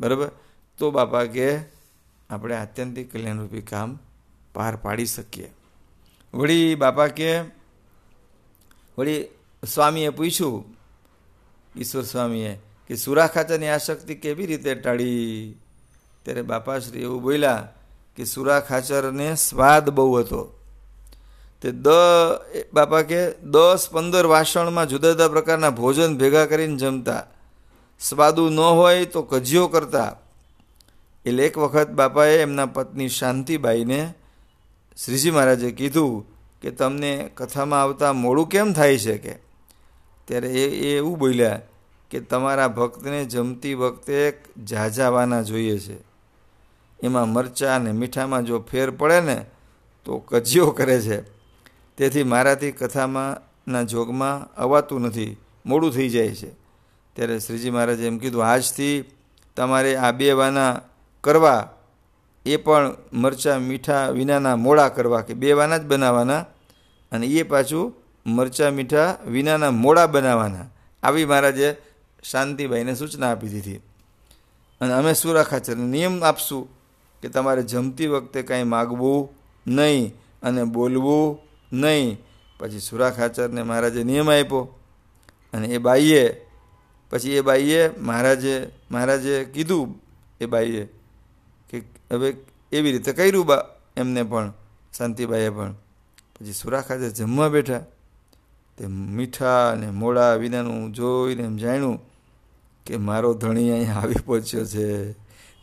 બરાબર? 0.00 0.30
તો 0.78 0.90
બાપા 0.90 1.24
કે 1.24 1.58
આપણે 2.30 2.54
આત્યંતિક 2.54 3.12
કલ્યાણરૂપી 3.12 3.60
કામ 3.60 3.98
પાર 4.54 4.76
પાડી 4.76 5.06
શકીએ. 5.06 5.54
વળી 6.34 6.74
બાપા 6.74 7.06
કે, 7.06 7.40
વળી 8.98 9.24
સ્વામીએ 9.68 10.08
પૂછ્યું, 10.08 10.64
ઈશ્વર 11.76 12.02
સ્વામીએ, 12.02 12.60
કે 12.88 12.96
સુરા 12.96 13.26
ખાતાની 13.26 13.68
આસક્તિ 13.68 14.14
કેવી 14.14 14.46
રીતે 14.46 14.74
ટાળી? 14.74 15.54
ત્યારે 16.22 16.42
બાપાશ્રી 16.42 17.00
એવું 17.00 17.22
બોલ્યા 17.22 17.68
કે 18.16 18.24
સુરા 18.24 18.60
ખાચરને 18.60 19.34
સ્વાદ 19.34 19.90
બહુ 19.90 20.16
હતો. 20.16 20.58
તે 21.62 21.70
દ 21.70 21.86
બાપા 22.72 23.02
કે, 23.02 23.32
દસ 23.32 23.88
પંદર 23.90 24.26
વાસણમાં 24.26 24.88
જુદા 24.88 25.08
જુદા 25.08 25.28
પ્રકારના 25.28 25.70
ભોજન 25.70 26.18
ભેગા 26.18 26.46
કરીને 26.46 26.76
જમતા. 26.76 27.26
સ્વાદુ 28.00 28.48
ન 28.48 28.60
હોય 28.60 29.04
તો 29.04 29.22
કજિયો 29.22 29.68
કરતા. 29.68 30.16
એટલે 31.26 31.46
એક 31.46 31.58
વખત 31.58 31.90
બાપાએ 31.90 32.38
એમના 32.38 32.66
પત્ની 32.66 33.08
શાંતિબાઈને 33.08 34.14
શ્રીજી 35.04 35.30
મહારાજે 35.30 35.70
કીધું 35.70 36.26
કે 36.62 36.70
તમને 36.70 37.30
કથામાં 37.34 37.82
આવતા 37.82 38.12
મોડું 38.12 38.48
કેમ 38.48 38.72
થાય 38.72 38.98
છે 38.98 39.18
કે? 39.18 39.34
ત્યારે 40.24 40.48
એ 40.48 40.96
એવું 40.96 41.18
બોલ્યા 41.18 41.60
કે 42.10 42.20
તમારા 42.20 42.68
ભક્તને 42.68 43.24
જમતી 43.24 43.74
વખતે 43.74 44.40
ઝાઝાવાના 44.64 45.42
જોઈએ 45.42 45.78
છે. 45.78 45.96
એમાં 47.02 47.28
મરચાં 47.28 47.76
અને 47.76 47.92
મીઠામાં 47.92 48.44
જો 48.44 48.58
ફેર 48.58 48.90
પડે 48.90 49.20
ને 49.20 49.46
તો 50.04 50.18
કજિયો 50.18 50.70
કરે 50.70 51.00
છે. 51.00 51.20
તેથી 51.96 52.22
મારાથી 52.22 52.72
કથામાંના 52.72 53.82
જોગમાં 53.82 54.54
અવાતું 54.54 55.00
નથી, 55.00 55.36
મોડું 55.66 55.92
થઈ 55.92 56.08
જાય 56.08 56.34
છે. 56.34 56.50
ત્યારે 57.14 57.38
શ્રીજી 57.38 57.70
મહારાજે 57.70 58.06
એમ 58.06 58.18
કીધું, 58.18 58.46
આજથી 58.46 59.04
તમારે 59.56 59.96
આ 59.96 60.10
બે 60.10 60.32
વાના 60.32 60.80
કરવા, 61.24 61.70
એ 62.46 62.56
પણ 62.56 62.94
મરચાં 63.12 63.60
મીઠા 63.60 64.10
વિનાના 64.10 64.56
મોડા 64.56 64.88
કરવા 64.88 65.20
કે 65.20 65.34
બે 65.34 65.52
વાના 65.52 65.78
જ 65.78 65.82
બનાવવાના 65.82 66.44
અને 67.12 67.26
એ 67.26 67.42
પાછું 67.42 67.94
મરચાં 68.26 68.72
મીઠા 68.72 69.18
વિનાના 69.26 69.70
મોડા 69.70 70.06
બનાવવાના 70.06 70.66
આવી 71.02 71.24
મહારાજે 71.24 71.76
શાંતિભાઈને 72.22 72.94
સૂચના 72.94 73.30
આપી 73.30 73.48
દીધી. 73.48 73.80
અને 74.80 74.92
અમે 74.92 75.14
સુરાખાચરને 75.14 75.84
નિયમ 75.84 76.24
આપશું 76.24 76.68
કે 77.22 77.28
તમારે 77.28 77.62
જમતી 77.62 78.06
વખતે 78.06 78.42
કાંઈ 78.42 78.62
માગવું 78.62 79.30
નહીં 79.66 80.14
અને 80.42 80.64
બોલવું 80.64 81.38
નહીં. 81.72 82.18
પછી 82.58 82.80
સુરાખાચરને 82.80 83.62
મહારાજે 83.62 84.04
નિયમ 84.04 84.30
આપ્યો? 84.30 84.74
અને 85.52 85.66
એ 85.68 85.78
બાઈએ, 85.78 86.46
પછી 87.10 87.36
એ 87.36 87.40
બાઈએ 87.40 87.90
મહારાજે 87.98 88.68
મહારાજે 88.90 89.44
કીધું, 89.44 90.00
એ 90.40 90.46
બાઈએ 90.46 90.88
હવે 92.12 92.36
એવી 92.72 92.92
રીતે 92.92 93.12
કર્યું 93.12 93.46
બા, 93.46 93.68
એમને 93.96 94.22
પણ, 94.22 94.52
શાંતિબાઈએ 94.98 95.50
પણ. 95.50 95.72
પછી 96.40 96.52
સુરા 96.52 96.80
ખાતે 96.80 97.10
જમવા 97.10 97.48
બેઠા, 97.48 97.78
તે 98.78 98.86
મીઠા 98.86 99.70
અને 99.70 99.90
મોડા 99.90 100.34
વિનાનું 100.34 100.92
જોઈને 100.92 101.42
એમ 101.42 101.56
જાણ્યું 101.56 102.00
કે 102.86 102.96
મારો 102.96 103.34
ધણી 103.34 103.70
અહીંયા 103.70 103.94
આવી 103.94 104.14
પહોંચ્યો 104.26 104.64
છે, 104.64 105.10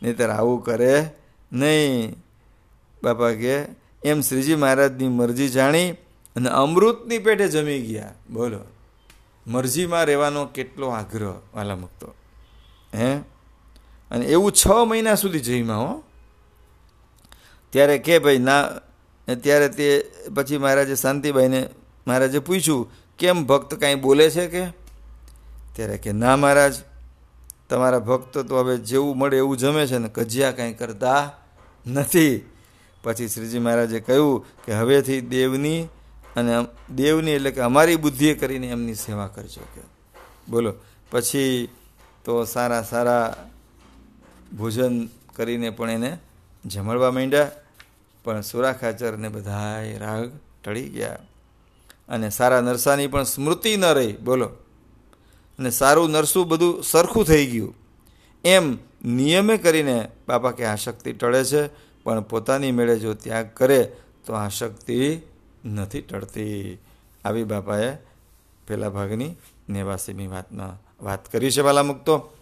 નહીતર 0.02 0.30
આવું 0.30 0.64
કરે 0.64 1.10
નહીં. 1.52 2.16
બાપા 3.02 3.30
કે, 3.30 3.62
એમ 4.04 4.20
શ્રીજી 4.20 4.54
મહારાજની 4.54 5.08
મરજી 5.08 5.48
જાણી 5.48 5.90
અને 6.36 6.48
અમૃતની 6.48 7.18
પેટે 7.18 7.48
જમી 7.48 7.80
ગયા. 7.80 8.14
બોલો. 8.30 8.60
મરજીમાં 9.46 10.04
રહેવાનો 10.04 10.44
કેટલો 10.44 10.88
આગ્રહ 10.88 11.34
વાલા 11.54 11.76
મુક્તો 11.76 12.14
હે? 12.94 13.14
અને 14.10 14.26
એવું 14.26 14.52
છ 14.52 14.68
મહિના 14.86 15.14
સુધી 15.14 15.40
જઈમાં 15.40 15.76
હો. 15.76 16.02
ત્યારે 17.70 17.98
કે 17.98 18.18
ભાઈ, 18.18 18.38
ના. 18.38 18.68
ત્યારે 19.42 19.68
તે 19.68 20.12
પછી 20.36 20.58
મહારાજે 20.58 20.96
શાંતિભાઈને 20.96 21.68
મહારાજે 22.06 22.38
પૂછ્યું, 22.38 22.92
કેમ 23.18 23.44
ભક્ત 23.44 23.74
કાંઈ 23.74 23.94
બોલે 23.94 24.30
છે 24.30 24.46
કે? 24.46 24.66
ત્યારે 25.72 25.98
કે, 25.98 26.12
ના 26.12 26.36
મહારાજ, 26.36 26.74
તમારા 27.68 27.98
ભક્ત 27.98 28.38
તો 28.38 28.58
હવે 28.58 28.76
જેવું 28.76 29.18
મળે 29.18 29.36
એવું 29.36 29.56
જમે 29.56 29.86
છે 29.86 29.98
ને 29.98 30.08
કજિયા 30.08 30.50
કાંઈ 30.50 30.72
કરતા 30.72 31.32
નથી. 31.86 32.50
પછી 33.02 33.28
શ્રીજી 33.28 33.58
મહારાજે 33.58 34.00
કહ્યું 34.00 34.46
કે, 34.66 34.72
હવેથી 34.72 35.20
દેવની 35.20 35.82
અને 36.36 36.64
દેવની 36.94 37.30
એટલે 37.30 37.50
કે 37.50 37.60
અમારી 37.60 37.96
બુદ્ધિએ 37.96 38.34
કરીને 38.34 38.68
એમની 38.68 38.94
સેવા 38.94 39.26
કરજો 39.26 39.60
કે. 39.60 39.80
બોલો. 40.48 40.74
પછી 41.10 41.68
તો 42.24 42.44
સારા 42.44 42.82
સારા 42.82 43.50
ભોજન 44.58 45.06
કરીને 45.36 45.70
પણ 45.70 45.90
એને 45.90 46.18
જમણવા 46.64 47.10
માંડ્યા, 47.10 47.50
પણ 48.24 48.40
સુરા 48.40 48.72
ખાચરને 48.72 49.28
બધાય 49.28 49.98
રાગ 49.98 50.32
ટળી 50.64 50.88
ગયા. 50.88 51.18
અને 52.08 52.30
સારા 52.30 52.60
નરસાની 52.60 53.06
પણ 53.06 53.22
સ્મૃતિ 53.22 53.76
ન 53.76 53.84
રહી, 53.84 54.12
બોલો. 54.12 54.46
અને 55.58 55.70
સારું 55.70 56.10
નરસું 56.10 56.48
બધું 56.48 56.82
સરખું 56.82 57.24
થઈ 57.24 57.46
ગયું. 57.46 57.74
એમ 58.44 58.78
નિયમે 59.04 59.56
કરીને 59.56 60.08
બાપા 60.28 60.50
કે 60.50 60.64
આશક્તિ 60.64 61.12
ટળે 61.12 61.44
છે, 61.44 61.66
પણ 62.04 62.20
પોતાની 62.20 62.72
મેળે 62.72 62.98
જો 62.98 63.14
ત્યાગ 63.14 63.50
કરે, 63.54 63.92
તો 64.26 64.32
આ 64.32 64.48
શક્તિ 64.48 65.20
નથી 65.64 66.00
ટળતી. 66.00 66.78
આવી 67.24 67.44
બાપાએ 67.44 67.96
પહેલા 68.68 68.88
ભાગની 68.88 69.36
નેવાસીની 69.68 70.26
વાતમાં 70.26 71.04
વાત 71.04 71.32
કરી 71.32 71.50
છે 71.50 71.60
વાલા 71.60 71.82
મુક્તો 71.82 72.32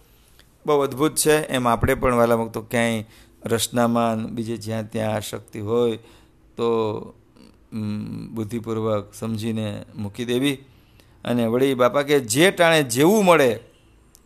બહુ 0.65 0.79
અદ્ભુત 0.79 1.15
છે, 1.15 1.47
એમ 1.47 1.67
આપણે 1.67 1.93
પણ 1.93 2.15
વાલા 2.15 2.37
મુક્તો 2.37 2.61
ક્યાંય 2.61 3.01
રચનામાં 3.45 4.27
બીજે 4.27 4.57
જ્યાં 4.57 4.91
ત્યાં 4.91 5.15
આશક્તિ 5.15 5.59
હોય 5.59 5.97
તો 6.57 6.99
બુદ્ધિપૂર્વક 8.31 9.13
સમજીને 9.13 9.85
મૂકી 9.95 10.25
દેવી. 10.25 10.55
અને 11.25 11.45
વળી 11.45 11.73
બાપા 11.73 12.01
કે 12.01 12.19
જે 12.19 12.51
ટાણે 12.51 12.83
જેવું 12.83 13.25
મળે, 13.25 13.59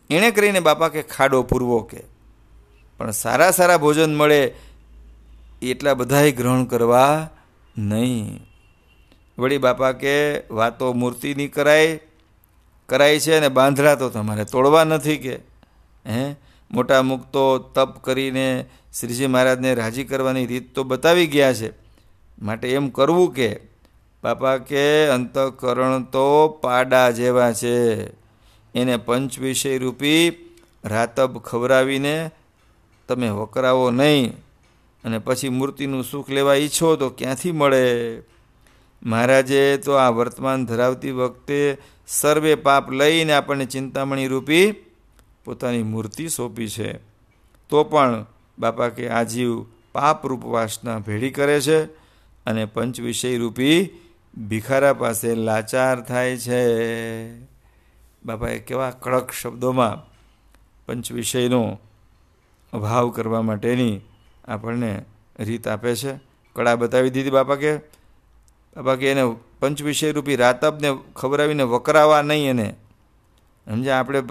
એણે 0.10 0.32
કરીને 0.32 0.60
બાપા 0.60 0.90
કે 0.90 1.02
ખાડો 1.02 1.44
પૂરવો 1.44 1.80
કે. 1.80 2.04
પણ 2.98 3.12
સારા 3.12 3.52
સારા 3.52 3.78
ભોજન 3.78 4.16
મળે, 4.16 4.56
એટલા 5.62 5.94
બધાય 5.94 6.32
ગ્રહણ 6.32 6.66
કરવા 6.66 7.30
નહીં. 7.78 8.40
વળી 9.38 9.58
બાપા 9.58 9.92
કે 9.92 10.44
વાતો 10.52 10.94
મૂર્તિની 10.94 11.48
કરાય 11.48 12.00
કરાય 12.86 13.20
છે 13.20 13.34
અને 13.34 13.48
બાંધરા 13.48 13.96
તો 13.96 14.10
તમારે 14.10 14.46
તોડવા 14.46 14.84
નથી 14.84 15.18
કે. 15.18 15.36
હે? 16.06 16.36
મોટા 16.74 17.02
મુક્તો 17.02 17.58
તપ 17.58 17.98
કરીને 18.02 18.66
શ્રીજી 19.00 19.28
મહારાજને 19.28 19.76
રાજી 19.76 20.04
કરવાની 20.04 20.46
રીત 20.46 20.76
તો 20.76 20.84
બતાવી 20.84 21.28
ગયા 21.28 21.54
છે. 21.54 21.72
માટે 22.42 22.70
એમ 22.70 22.90
કરવું 22.90 23.34
કે, 23.34 23.60
બાપા 24.24 24.58
કે 24.58 25.08
અંતઃકરણ 25.08 26.04
તો 26.04 26.48
પાડા 26.48 27.12
જેવા 27.12 27.54
છે. 27.54 28.08
એને 28.76 28.98
પંચ 28.98 29.40
વિષય 29.40 29.78
રૂપી 29.78 30.32
રાતબ 30.86 31.38
ખવડાવીને, 31.38 32.32
તમે 33.08 33.30
વકરાવો 33.30 33.92
નહીં 33.92 34.34
અને 35.04 35.20
પછી 35.20 35.50
મૂર્તિનું 35.50 36.04
સુખ 36.04 36.30
લેવા 36.30 36.56
ઈચ્છો 36.56 36.96
તો 36.96 37.10
ક્યાંથી 37.10 37.52
મળે? 37.52 38.22
મહારાજે 39.04 39.78
તો 39.78 39.94
આ 39.94 40.10
વર્તમાન 40.10 40.66
ધરાવતી 40.66 41.12
વખતે 41.12 41.78
સર્વે 42.08 42.56
પાપ 42.56 42.92
લઈને 42.92 43.34
આપણને 43.34 43.66
ચિંતામણી 43.66 44.28
રૂપી 44.28 44.72
પોતાની 45.46 45.84
મૂર્તિ 45.84 46.30
સોંપી 46.30 46.68
છે, 46.68 47.00
તો 47.70 47.84
પણ 47.84 48.26
બાપા 48.60 48.90
કે 48.90 49.10
આજીવ 49.10 49.64
પાપરૂપ 49.92 50.46
વાસના 50.46 51.00
ભેળી 51.00 51.32
કરે 51.32 51.62
છે 51.62 51.84
અને 52.46 52.66
પંચ 52.66 53.00
વિષય 53.00 53.38
રૂપી 53.38 53.90
ભિખારા 54.48 54.94
પાસે 54.94 55.36
લાચાર 55.36 56.02
થાય 56.02 56.38
છે. 56.38 56.62
બાપાએ 58.26 58.60
કેવા 58.60 58.92
કડક 58.92 59.32
શબ્દોમાં 59.32 60.04
પંચ 60.86 61.12
વિષયનો 61.12 61.80
અભાવ 62.74 63.10
કરવા 63.10 63.42
માટેની 63.42 64.02
આપણને 64.46 65.06
રીત 65.40 65.68
આપે 65.68 65.96
છે. 65.96 66.14
કળા 66.56 66.76
બતાવી 66.76 67.10
દીધી 67.10 67.30
બાપા 67.30 67.56
કે 67.56 67.78
બાપા 68.76 68.96
કે 68.96 69.12
એને 69.12 69.24
પંચ 69.60 69.82
વિષય 69.82 70.12
રૂપી 70.12 70.36
રાતબને 70.36 70.98
ખબરાવીને 71.16 71.64
વકરાવા 71.64 72.22
નહીં 72.22 72.50
એને 72.50 72.76
સમજ્યા? 73.66 74.00
આપણે 74.00 74.24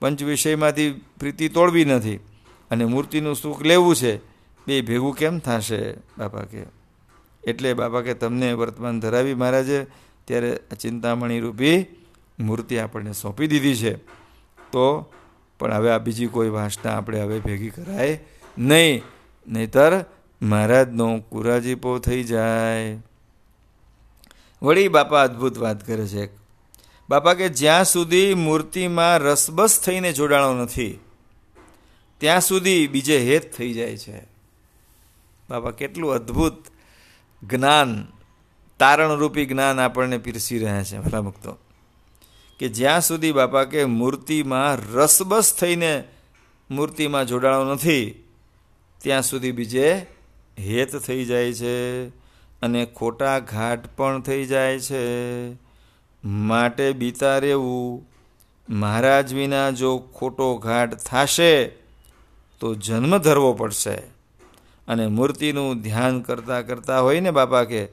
પંચ 0.00 0.22
વિષયમાંથી 0.22 0.90
પ્રીતિ 0.90 1.48
તોડવી 1.48 1.84
નથી. 1.84 2.16
અને 2.70 2.84
મૂર્તિનું 2.84 3.36
સુખ 3.36 3.62
લેવું 3.62 3.96
છે, 3.96 4.16
બે 4.66 4.80
ભેગું 4.80 5.16
કેમ 5.16 5.38
થશે, 5.38 5.92
બાપા 6.18 6.40
કે? 6.40 6.62
એટલે 7.44 7.74
બાપા 7.74 8.00
કે, 8.00 8.14
તમને 8.14 8.52
વર્તમાન 8.52 9.00
ધરાવી 9.00 9.34
મહારાજે, 9.34 9.86
ત્યારે 10.24 10.60
ચિંતામણી 10.80 11.40
રૂપી 11.40 11.86
મૂર્તિ 12.38 12.78
આપણને 12.78 13.12
સોંપી 13.12 13.46
દીધી 13.46 13.76
છે. 13.76 13.94
તો, 14.72 15.12
પણ 15.58 15.74
હવે 15.74 15.90
આ 15.90 15.98
બીજી 15.98 16.26
કોઈ 16.26 16.48
વાસના 16.48 16.96
આપણે 16.96 17.20
હવે 17.20 17.40
ભેગી 17.40 17.70
કરાય 17.70 18.20
નહીં. 18.58 19.02
નહીતર 19.48 20.04
મહારાજનો 20.42 21.18
કુરાજીપો 21.18 21.98
થઈ 21.98 22.24
જાય. 22.24 22.98
વળી 24.62 24.88
બાપા 24.88 25.22
અદ્ભુત 25.22 25.58
વાત 25.58 25.86
કરે 25.86 26.06
છે. 26.06 26.37
બાપા 27.08 27.34
કે 27.34 27.48
જ્યાં 27.48 27.84
સુધી 27.84 28.34
મૂર્તિમાં 28.34 29.18
રસબસ 29.18 29.80
થઈને 29.80 30.12
જોડાણો 30.12 30.62
નથી, 30.62 30.94
ત્યાં 32.20 32.40
સુધી 32.40 32.86
બીજે 32.86 33.16
હેત 33.18 33.44
થઈ 33.56 33.72
જાય 33.72 33.96
છે. 33.96 34.18
બાપા, 35.50 35.70
કેટલું 35.70 36.14
અદ્ભુત 36.14 36.58
જ્ઞાન, 37.42 37.90
તારણરૂપી 38.80 39.46
જ્ઞાન 39.46 39.80
આપણને 39.80 40.18
પીરસી 40.18 40.58
રહ્યા 40.58 40.82
છે 40.82 40.98
ભલા 40.98 41.22
મુક્તો 41.22 41.56
કે 42.60 42.68
જ્યાં 42.68 43.00
સુધી 43.00 43.32
બાપા 43.32 43.64
કે 43.64 43.84
મૂર્તિમાં 43.84 44.78
રસબસ 44.94 45.54
થઈને 45.54 45.92
મૂર્તિમાં 46.70 47.26
જોડાણો 47.26 47.74
નથી, 47.74 48.06
ત્યાં 49.00 49.22
સુધી 49.22 49.52
બીજે 49.52 49.88
હેત 50.58 50.96
થઈ 50.96 51.24
જાય 51.24 51.52
છે 51.52 51.74
અને 52.62 52.86
ખોટા 52.86 53.38
ઘાટ 53.38 53.86
પણ 53.96 54.20
થઈ 54.20 54.44
જાય 54.46 54.78
છે. 54.80 55.02
માટે 56.24 56.92
બીતા 56.92 57.38
રહેવું. 57.38 58.08
મહારાજ 58.70 59.34
વિના 59.34 59.70
જો 59.70 59.98
ખોટો 59.98 60.56
ઘાટ 60.56 60.94
થશે, 60.94 61.66
તો 62.60 62.74
જન્મ 62.74 63.18
ધરવો 63.18 63.52
પડશે. 63.52 63.94
અને 64.88 65.06
મૂર્તિનું 65.06 65.82
ધ્યાન 65.82 66.20
કરતાં 66.20 66.66
કરતાં 66.66 67.02
હોય 67.02 67.20
ને 67.20 67.30
બાપા 67.30 67.64
કે, 67.64 67.86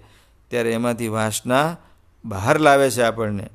ત્યારે 0.48 0.72
એમાંથી 0.72 1.08
વાસના 1.08 1.78
બહાર 2.26 2.60
લાવે 2.60 2.92
છે 2.92 3.02
આપણને. 3.02 3.48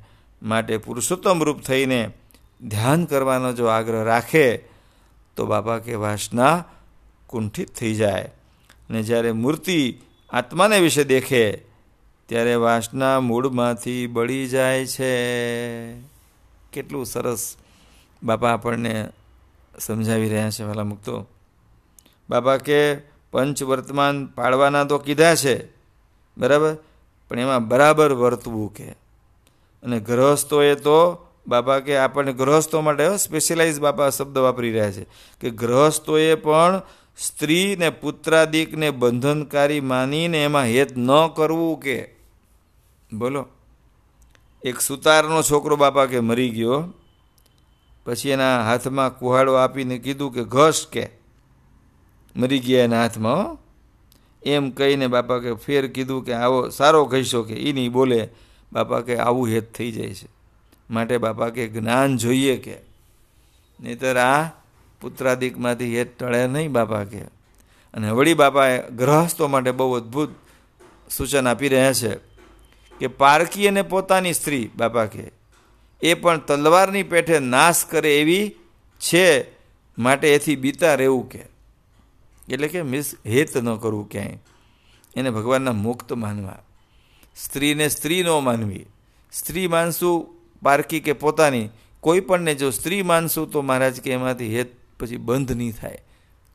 માટે 0.43 0.77
પુરુષોત્તમ 0.77 1.43
રૂપ 1.43 1.61
થઈને 1.61 2.11
ધ્યાન 2.67 3.05
કરવાનો 3.05 3.53
જો 3.53 3.65
આગ્રહ 3.65 4.03
રાખે, 4.03 4.57
તો 5.35 5.45
બાપા 5.45 5.77
કે 5.77 5.93
વાસના 5.95 6.65
કુંઠિત 7.27 7.75
થઈ 7.75 7.93
જાય. 7.93 8.23
અને 8.89 9.03
જ્યારે 9.03 9.31
મૂર્તિ 9.31 9.97
આત્માને 10.29 10.79
વિશે 10.79 11.03
દેખે 11.03 11.70
ત્યારે 12.31 12.55
વાસના 12.55 13.19
મૂળમાંથી 13.19 14.07
બળી 14.07 14.47
જાય 14.47 14.85
છે. 14.85 15.15
કેટલું 16.73 17.05
સરસ 17.05 17.55
બાપા 18.23 18.53
આપણને 18.53 19.09
સમજાવી 19.79 20.29
રહ્યા 20.29 20.49
છે, 20.49 20.63
વાલા 20.63 20.83
મુક્તો. 20.83 21.27
બાપા 22.29 22.57
કે 22.57 22.95
પંચ 23.31 23.63
વર્તમાન 23.63 24.25
પાળવાના 24.25 24.83
તો 24.83 24.97
કીધા 24.97 25.35
છે, 25.35 25.65
બરાબર? 26.37 26.77
પણ 27.29 27.39
એમાં 27.39 27.67
બરાબર 27.67 28.13
વર્તવું 28.13 28.73
કે? 28.73 28.85
અને 29.83 29.99
ગ્રહસ્થોએ 29.99 30.75
તો 30.75 31.27
બાપા 31.47 31.79
કે 31.79 31.97
આપણને 31.97 32.33
ગ્રહસ્થો 32.33 32.81
માટે 32.81 33.17
સ્પેશિયલાઇઝ 33.17 33.79
બાપા 33.79 34.09
શબ્દ 34.09 34.37
વાપરી 34.37 34.71
રહ્યા 34.71 34.91
છે. 34.91 35.03
કે 35.41 35.49
ગ્રહસ્થોએ 35.49 36.35
પણ 36.35 36.81
સ્ત્રીને 37.17 37.89
પુત્રાદિકને 37.89 38.91
બંધનકારી 38.91 39.79
માનીને 39.79 40.43
એમાં 40.43 40.63
હેત 40.63 40.97
ન 40.97 41.09
કરવું 41.35 41.79
કે? 41.79 42.20
બોલો. 43.13 43.45
એક 44.63 44.79
સુતારનો 44.79 45.41
છોકરો 45.41 45.75
બાપા 45.75 46.05
કે 46.05 46.19
મરી 46.19 46.49
ગયો, 46.49 46.93
પછી 48.05 48.29
એના 48.29 48.63
હાથમાં 48.63 49.19
કુહાડો 49.19 49.53
આપીને 49.53 49.97
કીધું 49.97 50.33
કે 50.33 50.43
ઘસ 50.43 50.87
કે. 50.91 51.09
મરી 52.35 52.59
ગયા 52.59 52.83
એના 52.83 53.01
હાથમાં 53.01 53.57
એમ 54.43 54.71
કહીને 54.71 55.07
બાપા 55.07 55.39
કે 55.39 55.53
ફેર 55.53 55.87
કીધું 55.87 56.25
કે 56.25 56.33
આવો 56.33 56.69
સારો 56.69 57.05
કહીશો 57.05 57.43
કે 57.43 57.53
એ 57.53 57.71
નહીં 57.71 57.91
બોલે. 57.91 58.29
બાપા 58.73 59.01
કે 59.01 59.17
આવું 59.17 59.47
હેત 59.47 59.73
થઈ 59.73 59.91
જાય 59.91 60.13
છે. 60.13 60.27
માટે 60.89 61.17
બાપા 61.17 61.49
કે 61.49 61.67
જ્ઞાન 61.67 62.17
જોઈએ 62.17 62.57
કે. 62.57 62.77
નહીતર 63.79 64.17
આ 64.17 64.49
પુત્રાદિકમાંથી 65.01 65.97
હેત 65.97 66.17
ટળે 66.17 66.47
નહીં 66.47 66.71
બાપા 66.71 67.03
કે. 67.03 67.19
અને 67.93 68.09
વળી 68.09 68.33
બાપાએ 68.33 68.89
ગ્રહસ્થો 68.89 69.47
માટે 69.47 69.71
બહુ 69.71 69.93
અદ્ભુત 69.93 70.29
સૂચન 71.17 71.47
આપી 71.47 71.67
રહ્યા 71.67 71.93
છે. 71.93 72.30
કે 73.01 73.07
પારકી 73.07 73.67
અને 73.67 73.81
પોતાની 73.81 74.33
સ્ત્રી, 74.33 74.69
બાપા 74.77 75.05
કે, 75.05 75.31
એ 76.01 76.13
પણ 76.13 76.39
તલવારની 76.39 77.03
પેઠે 77.03 77.39
નાશ 77.39 77.85
કરે 77.85 78.21
એવી 78.21 78.55
છે 78.99 79.45
માટે 79.97 80.35
એથી 80.35 80.55
બીતા 80.55 80.95
રહેવું 80.95 81.29
કે. 81.29 81.39
એટલે 82.49 82.67
કે 82.67 82.81
મિસ 82.81 83.15
હેત 83.25 83.57
ન 83.57 83.75
કરવું 83.75 84.09
ક્યાંય. 84.09 84.37
એને 85.15 85.29
ભગવાનના 85.29 85.71
મુક્ત 85.71 86.13
માનવા. 86.13 86.59
સ્ત્રીને 87.35 87.89
સ્ત્રી 87.89 88.23
ન 88.23 88.29
માનવી. 88.29 88.85
સ્ત્રી 89.31 89.67
માનશું 89.67 90.35
પારકી 90.63 90.99
કે 90.99 91.13
પોતાની. 91.13 91.69
કોઈ 91.99 92.19
પણને 92.19 92.55
જો 92.55 92.69
સ્ત્રી 92.69 93.01
માનશું 93.01 93.51
તો 93.51 93.61
મહારાજ 93.61 94.01
કે 94.01 94.11
એમાંથી 94.11 94.57
હેત 94.57 94.67
પછી 94.99 95.17
બંધ 95.17 95.51
નહીં 95.51 95.71
થાય. 95.71 95.97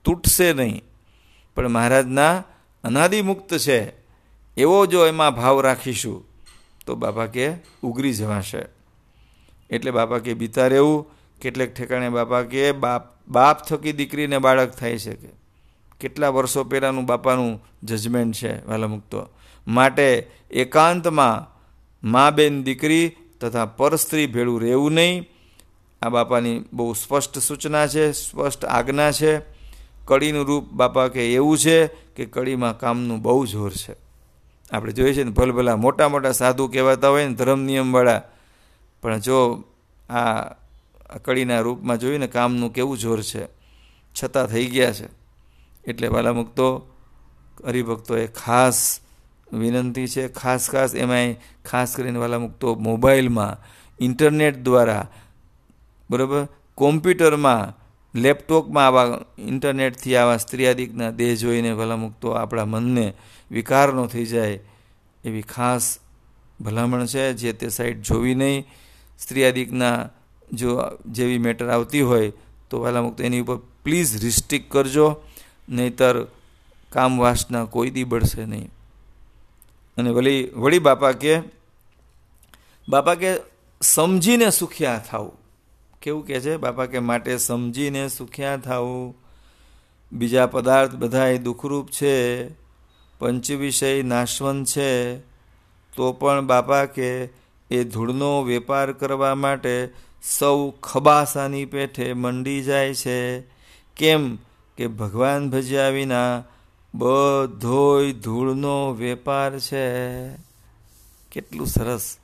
તૂટશે 0.04 0.52
નહીં. 0.52 0.82
પણ 1.54 1.68
મહારાજના 1.68 2.44
અનાદિમુક્ત 2.85 3.59
છે. 3.59 3.92
એવો 4.56 4.87
જો 4.87 5.06
એમાં 5.06 5.35
ભાવ 5.35 5.61
રાખીશું. 5.61 6.25
તો 6.87 6.94
બાપા 6.94 7.27
કે 7.27 7.53
ઉગરી 7.83 8.12
જવાશે. 8.12 8.62
એટલે 9.70 9.90
બાપા 9.90 10.18
કે 10.18 10.35
બીતા 10.35 10.66
રહેવું, 10.66 11.07
કેટલેક 11.40 11.75
ઠેકાણે 11.75 12.09
બાપા 12.09 12.42
કે 12.42 12.72
બાપ 12.72 13.03
બાપ 13.29 13.62
થકી 13.62 13.92
દીકરીને 13.92 14.38
બાળક 14.38 14.70
થાય 14.70 14.99
છે 14.99 15.14
કે. 15.14 15.29
કેટલા 16.01 16.29
વર્ષો 16.29 16.64
પહેલાંનું 16.64 17.07
બાપાનું 17.07 17.64
જજમેન્ટ 17.83 18.35
છે 18.35 18.66
વાલા 18.66 18.87
મુક્તો 18.87 19.29
માટે 19.66 20.31
એકાંતમાં 20.51 21.57
મા 22.11 22.31
બેન 22.31 22.62
દીકરી 22.62 23.12
તથા 23.40 23.66
પરસ્ત્રી 23.66 24.27
ભેળું 24.27 24.61
રહેવું 24.61 24.92
નહીં. 24.92 25.29
આ 26.03 26.09
બાપાની 26.09 26.64
બહુ 26.72 26.92
સ્પષ્ટ 26.92 27.38
સૂચના 27.38 27.87
છે, 27.87 28.12
સ્પષ્ટ 28.12 28.64
આજ્ઞા 28.64 29.12
છે. 29.12 29.38
કડીનું 30.05 30.46
રૂપ 30.46 30.64
બાપા 30.72 31.09
કે 31.09 31.35
એવું 31.35 31.59
છે 31.59 31.87
કે 31.87 32.25
કડીમાં 32.25 32.79
કામનું 32.79 33.22
બહુ 33.22 33.46
જોર 33.46 33.70
છે. 33.70 34.05
આપણે 34.72 34.92
જોઈએ 34.92 35.14
છીએ 35.14 35.24
ને 35.24 35.31
ભલભલા 35.31 35.76
મોટા 35.76 36.09
મોટા 36.09 36.33
સાધુ 36.33 36.68
કહેવાતા 36.68 37.09
હોય 37.09 37.29
ને 37.29 37.35
ધર્મ 37.35 37.61
નિયમવાળા 37.61 38.22
પણ 39.02 39.20
જો 39.20 39.64
આ 40.11 40.55
કડીના 41.24 41.61
રૂપમાં 41.61 41.98
જોયું 41.98 42.20
ને 42.20 42.26
કામનું 42.26 42.72
કેવું 42.72 42.98
જોર 42.98 43.22
છે, 43.22 43.46
છતાં 44.16 44.46
થઈ 44.46 44.66
ગયા 44.66 44.92
છે. 44.92 45.09
એટલે 45.85 46.09
વાલામુક્તો 46.09 46.66
હરિભક્તોએ 47.64 48.26
ખાસ 48.26 49.00
વિનંતી 49.52 50.09
છે, 50.09 50.29
ખાસ 50.29 50.70
ખાસ 50.70 50.94
એમાંય 50.94 51.35
ખાસ 51.64 51.96
કરીને 51.96 52.18
વાલામુક્તો 52.18 52.74
મોબાઈલમાં, 52.74 53.57
ઇન્ટરનેટ 54.00 54.57
દ્વારા, 54.62 55.09
બરાબર? 56.11 56.48
કોમ્પ્યુટરમાં 56.74 57.86
લેપટોપમાં 58.16 58.87
આવા 58.87 59.20
ઇન્ટરનેટથી 59.38 60.16
આવા 60.16 60.37
સ્ત્રીયાદિકના 60.37 61.11
દેહ 61.11 61.35
જોઈને 61.35 61.74
ભલામુક 61.74 62.14
તો 62.20 62.29
આપણા 62.33 62.64
મનને 62.64 63.07
વિકારનો 63.50 64.07
થઈ 64.07 64.26
જાય 64.26 64.59
એવી 65.24 65.42
ખાસ 65.42 65.98
ભલામણ 66.61 67.07
છે, 67.07 67.33
જે 67.35 67.52
તે 67.52 67.68
સાઈડ 67.68 68.02
જોવી 68.02 68.35
નહીં. 68.35 68.66
સ્ત્રીયાદિકના 69.18 70.09
જો 70.52 70.70
જેવી 71.11 71.38
મેટર 71.38 71.68
આવતી 71.68 72.00
હોય 72.00 72.33
તો 72.70 72.81
ભલામુક 72.81 73.20
એની 73.20 73.40
ઉપર 73.40 73.59
પ્લીઝ 73.85 74.12
રિસ્ટ્રિક્ટ 74.22 74.70
કરજો, 74.70 75.09
નહીતર 75.68 76.26
કામ 76.92 77.18
વાસના 77.18 77.64
કોઈ 77.64 77.90
દી 77.90 78.05
બળશે 78.05 78.46
નહીં. 78.46 78.70
અને 79.96 80.11
વળી 80.11 80.42
વળી 80.55 80.79
બાપા 80.79 81.12
કે 81.12 81.35
બાપા 82.88 83.14
કે 83.14 83.33
સમજીને 83.83 84.50
સુખ્યા 84.50 84.98
થાવું. 84.98 85.45
કેવું 86.06 86.26
કહે 86.26 86.40
છે? 86.40 86.56
બાપા 86.56 86.86
કે 86.86 86.98
માટે 86.98 87.38
સમજીને 87.38 88.08
સુખ્યા 88.08 88.56
થાવું 88.56 89.14
બીજા 90.12 90.46
પદાર્થ 90.46 90.94
બધાય 90.94 91.38
દુઃખરૂપ 91.38 91.88
છે. 91.88 92.48
પંચ 93.18 93.50
વિષય 93.50 94.02
નાશવંત 94.02 94.66
છે. 94.66 95.18
તો 95.96 96.12
પણ 96.12 96.46
બાપા 96.46 96.84
કે 96.84 97.28
એ 97.70 97.84
ધૂળનો 97.84 98.42
વેપાર 98.42 98.92
કરવા 98.92 99.34
માટે 99.34 99.88
સૌ 100.38 100.70
ખબાસાની 100.70 101.64
પેઠે 101.64 102.12
મંડી 102.12 102.62
જાય 102.62 102.94
છે. 102.94 103.40
કેમ 103.96 104.36
કે 104.76 104.86
ભગવાન 104.86 105.50
ભજ્યા 105.50 105.88
વિના 105.88 106.44
બધોય 106.94 108.12
ધૂળનો 108.12 108.92
વેપાર 108.92 109.58
છે. 109.58 110.28
કેટલું 111.32 111.66
સરસ 111.66 112.16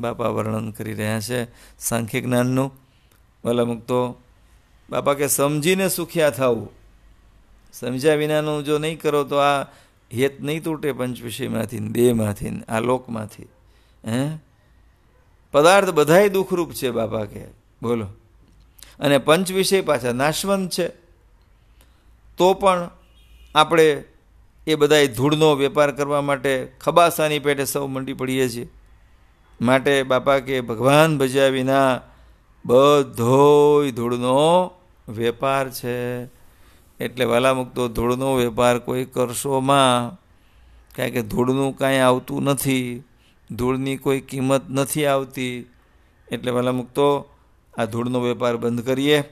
બાપા 0.00 0.28
વર્ણન 0.28 0.70
કરી 0.70 0.94
રહ્યા 0.94 1.20
છે. 1.20 1.46
સાંખ્ય 1.78 2.20
જ્ઞાનનું 2.20 2.89
ભલા 3.44 3.64
મૂકતો 3.64 4.20
બાપા 4.90 5.14
કે 5.14 5.26
સમજીને 5.26 5.88
સુખ્યા 5.88 6.30
થવું. 6.30 6.70
સમજ્યા 7.72 8.14
વિનાનું 8.14 8.64
જો 8.64 8.78
નહીં 8.78 9.00
કરો 9.00 9.24
તો 9.24 9.36
આ 9.36 9.62
હેત 10.12 10.40
નહીં 10.40 10.64
તૂટે 10.64 10.92
પંચ 10.92 11.20
વિષયમાંથી 11.20 11.78
દેહમાંથી, 11.78 12.60
આ 12.68 12.80
લોકમાંથી. 12.80 13.42
હે? 14.06 14.38
પદાર્થ 15.52 15.90
બધાય 15.90 16.28
દુઃખરૂપ 16.28 16.72
છે 16.72 16.90
બાપા 16.90 17.24
કે 17.24 17.44
બોલો. 17.82 18.06
અને 19.00 19.18
પંચ 19.18 19.52
વિષય 19.52 19.80
પાછા 19.80 20.12
નાશવંત 20.12 20.70
છે. 20.70 20.88
તો 22.36 22.54
પણ 22.54 22.90
આપણે 23.54 24.04
એ 24.66 24.74
બધા 24.74 25.06
ધૂળનો 25.06 25.54
વેપાર 25.54 25.92
કરવા 25.92 26.20
માટે 26.20 26.72
ખબાસાની 26.80 27.38
પેટે 27.38 27.64
સૌ 27.64 27.86
મંડી 27.86 28.12
પડીએ 28.12 28.48
છીએ. 28.48 28.68
માટે 29.60 30.02
બાપા 30.02 30.38
કે 30.38 30.60
ભગવાન 30.60 31.18
ભજ્યા 31.18 31.46
વિના 31.46 32.00
બધોય 32.64 33.90
ધૂળનો 33.90 34.70
વેપાર 35.08 35.70
છે. 35.70 36.24
એટલે 37.00 37.24
વાલા 37.24 37.54
મુક્તો 37.54 37.88
ધૂળનો 37.88 38.34
વેપાર 38.34 38.78
કોઈ 38.78 39.04
કરશોમાં 39.04 40.20
કારણ 40.96 41.10
કે 41.10 41.22
ધૂળનું 41.22 41.76
કાંઈ 41.76 41.98
આવતું 41.98 42.42
નથી. 42.42 43.02
ધૂળની 43.50 43.96
કોઈ 43.96 44.20
કિંમત 44.20 44.70
નથી 44.70 45.06
આવતી. 45.06 45.66
એટલે 46.32 46.50
વાલા 46.50 46.72
મૂકતો 46.72 47.28
આ 47.78 47.84
ધૂળનો 47.84 48.20
વેપાર 48.20 48.56
બંધ 48.56 48.86
કરીએ. 48.86 49.22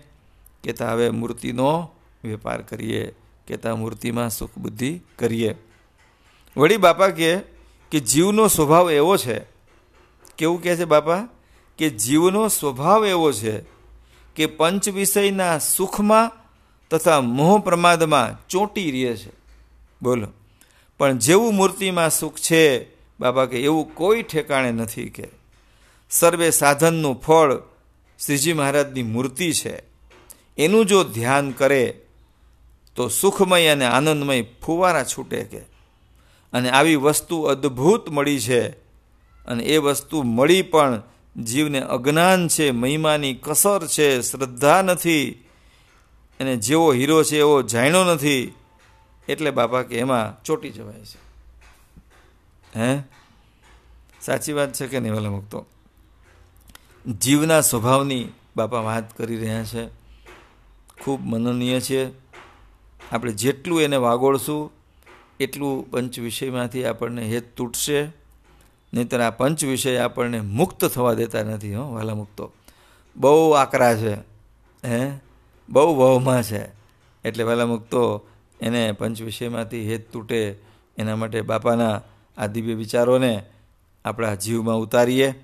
કે 0.65 0.73
તા 0.73 0.93
હવે 0.93 1.11
મૂર્તિનો 1.11 1.91
વેપાર 2.25 2.63
કરીએ. 2.63 3.15
કે 3.47 3.57
તા 3.57 3.75
મૂર્તિમાં 3.75 4.31
સુખ 4.31 4.51
બુદ્ધિ 4.59 5.01
કરીએ. 5.19 5.55
વળી 6.57 6.77
બાપા 6.77 7.09
કહે 7.09 7.41
કે 7.91 8.01
જીવનો 8.01 8.49
સ્વભાવ 8.49 8.91
એવો 8.91 9.17
છે. 9.17 9.41
કેવું 10.39 10.63
કહે 10.63 10.77
છે 10.77 10.85
બાપા? 10.85 11.29
કે 11.79 11.91
જીવનો 11.91 12.49
સ્વભાવ 12.49 13.07
એવો 13.07 13.33
છે 13.33 13.61
કે 14.37 14.47
પંચ 14.47 14.89
વિષયના 14.89 15.59
સુખમાં 15.59 16.31
તથા 16.91 17.21
મોહ 17.21 17.61
પ્રમાદમાં 17.61 18.49
ચોંટી 18.49 18.91
રહે 18.91 19.17
છે. 19.17 19.31
બોલો. 20.03 20.29
પણ 20.99 21.19
જેવું 21.19 21.55
મૂર્તિમાં 21.55 22.11
સુખ 22.11 22.37
છે, 22.37 22.85
બાબા 23.21 23.47
કે 23.47 23.63
એવું 23.63 23.95
કોઈ 23.95 24.23
ઠેકાણે 24.23 24.73
નથી 24.73 25.09
કે. 25.09 25.29
સર્વે 26.11 26.51
સાધનનું 26.51 27.21
ફળ 27.21 27.55
શ્રીજી 28.25 28.53
મહારાજની 28.53 29.03
મૂર્તિ 29.03 29.53
છે. 29.53 29.83
એનું 30.59 30.87
જો 30.87 31.05
ધ્યાન 31.05 31.51
કરે, 31.51 32.01
તો 32.95 33.09
સુખમય 33.09 33.69
અને 33.69 33.85
આનંદમય 33.85 34.43
ફુવારા 34.43 35.05
છૂટે 35.05 35.45
કે. 35.45 35.59
અને 36.53 36.71
આવી 36.71 36.97
વસ્તુ 36.97 37.43
અદ્ભુત 37.43 38.11
મળી 38.11 38.41
છે. 38.41 38.69
અને 39.47 39.65
એ 39.65 39.77
વસ્તુ 39.77 40.23
મળી 40.23 40.63
પણ 40.63 41.03
જીવને 41.45 41.81
અજ્ઞાન 41.81 42.49
છે, 42.49 42.71
મહિમાની 42.71 43.35
કસર 43.35 43.87
છે, 43.87 44.21
શ્રદ્ધા 44.21 44.83
નથી. 44.83 45.31
અને 46.41 46.57
જેવો 46.57 46.93
હીરો 46.93 47.25
છે, 47.25 47.39
એવો 47.39 47.63
જાણ્યો 47.63 48.05
નથી. 48.05 48.55
એટલે 49.29 49.51
બાપા 49.51 49.83
કે 49.83 49.99
એમાં 49.99 50.43
ચોટી 50.43 50.71
જવાય 50.71 51.05
છે. 51.05 51.29
હે? 52.79 53.03
સાચી 54.21 54.53
વાત 54.53 54.73
છે 54.73 54.87
કે 54.87 55.01
નહીં 55.01 55.15
વેલા 55.15 55.31
મુક્તો? 55.31 55.67
જીવના 57.21 57.61
સ્વભાવની 57.61 58.29
બાપા 58.57 58.81
વાત 58.81 59.19
કરી 59.19 59.37
રહ્યા 59.37 59.65
છે. 59.65 59.87
ખૂબ 61.01 61.21
મનનીય 61.25 61.81
છે. 61.81 62.09
આપણે 63.13 63.33
જેટલું 63.33 63.83
એને 63.83 63.97
વાગોળશું, 63.97 64.73
એટલું 65.41 65.91
પંચ 65.91 66.19
વિષયમાંથી 66.19 66.85
આપણને 66.85 67.23
હેત 67.23 67.57
તૂટશે. 67.57 68.18
નહીતર 68.95 69.21
આ 69.21 69.31
પંચ 69.31 69.65
વિષય 69.65 69.97
આપણને 69.97 70.41
મુક્ત 70.41 70.85
થવા 70.85 71.15
દેતા 71.15 71.43
નથી, 71.43 71.75
હો 71.75 71.95
વાલા 71.95 72.15
મુક્તો 72.15 72.53
બહુ 73.17 73.51
આકરા 73.51 73.97
છે, 73.97 74.15
હે? 74.85 75.19
બહુ 75.69 75.97
વહમાં 75.97 76.43
છે. 76.43 76.65
એટલે 77.25 77.45
વાલા 77.45 77.67
મુક્તો 77.67 78.27
એને 78.61 78.93
પંચ 78.93 79.23
વિષયમાંથી 79.23 79.91
હેત 79.91 80.13
તૂટે, 80.13 80.59
એના 80.99 81.17
માટે 81.17 81.41
બાપાના 81.41 82.01
આ 82.39 82.47
દિવ્ય 82.47 82.75
વિચારોને 82.75 83.45
આપણા 84.05 84.35
જીવમાં 84.35 84.77
ઉતારીએ. 84.77 85.35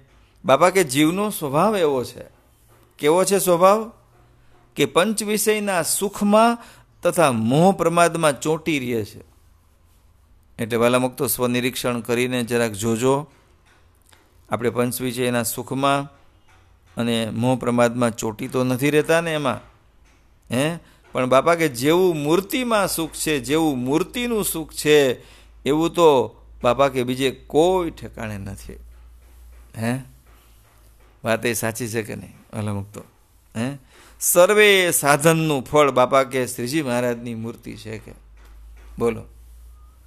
બાપા, 0.45 0.71
કે 0.71 0.85
જીવનો 0.85 1.31
સ્વભાવ 1.31 1.77
એવો 1.77 2.05
છે? 2.05 2.25
કેવો 2.99 3.25
છે 3.25 3.39
સ્વભાવ? 3.39 3.93
કે 4.77 4.85
પંચ 4.85 5.23
વિષયના 5.23 5.83
સુખમાં 5.83 6.59
તથા 7.03 7.33
મોહ 7.33 7.73
પ્રમાદમાં 7.73 8.41
ચોંટી 8.41 8.79
રહે 8.79 9.05
છે. 9.05 9.34
એટલે 10.59 10.77
વાલા 10.77 10.99
મુક્તો 10.99 11.27
સ્વનિરીક્ષણ 11.27 12.01
કરીને 12.01 12.45
જરાક 12.45 12.73
જોજો. 12.73 13.27
આપણે 14.51 14.71
પંચવી 14.71 15.13
છે, 15.13 15.27
એના 15.27 15.43
સુખમાં 15.43 16.05
અને 16.97 17.31
મોહ 17.31 17.59
પ્રમાદમાં 17.59 18.17
ચોટી 18.17 18.49
તો 18.49 18.65
નથી 18.65 18.91
રહેતા 18.91 19.21
ને 19.21 19.35
એમાં? 19.35 19.61
હે? 20.55 20.79
પણ 21.13 21.27
બાપા 21.27 21.55
કે 21.55 21.69
જેવું 21.69 22.17
મૂર્તિમાં 22.17 22.89
સુખ 22.89 23.13
છે, 23.13 23.41
જેવું 23.41 23.79
મૂર્તિનું 23.79 24.45
સુખ 24.45 24.73
છે, 24.73 25.23
એવું 25.65 25.91
તો 25.91 26.37
બાપા 26.65 26.89
કે 26.89 27.03
બીજે 27.03 27.31
કોઈ 27.31 27.91
ઠેકાણે 27.91 28.39
નથી. 28.39 28.73
હે? 29.79 29.99
વાત 31.25 31.47
એ 31.47 31.53
સાચી 31.53 31.89
છે 31.89 32.03
કે 32.03 32.15
નહીં 32.15 32.35
અલમુક્તો 32.53 33.01
હે? 33.57 33.79
સર્વે 34.21 34.91
સાધનનું 34.91 35.65
ફળ 35.65 35.91
બાપા 35.91 36.25
કે 36.25 36.47
શ્રીજી 36.47 36.83
મહારાજની 36.83 37.35
મૂર્તિ 37.35 37.77
છે 37.77 37.99
કે? 37.99 38.13
બોલો. 38.99 39.23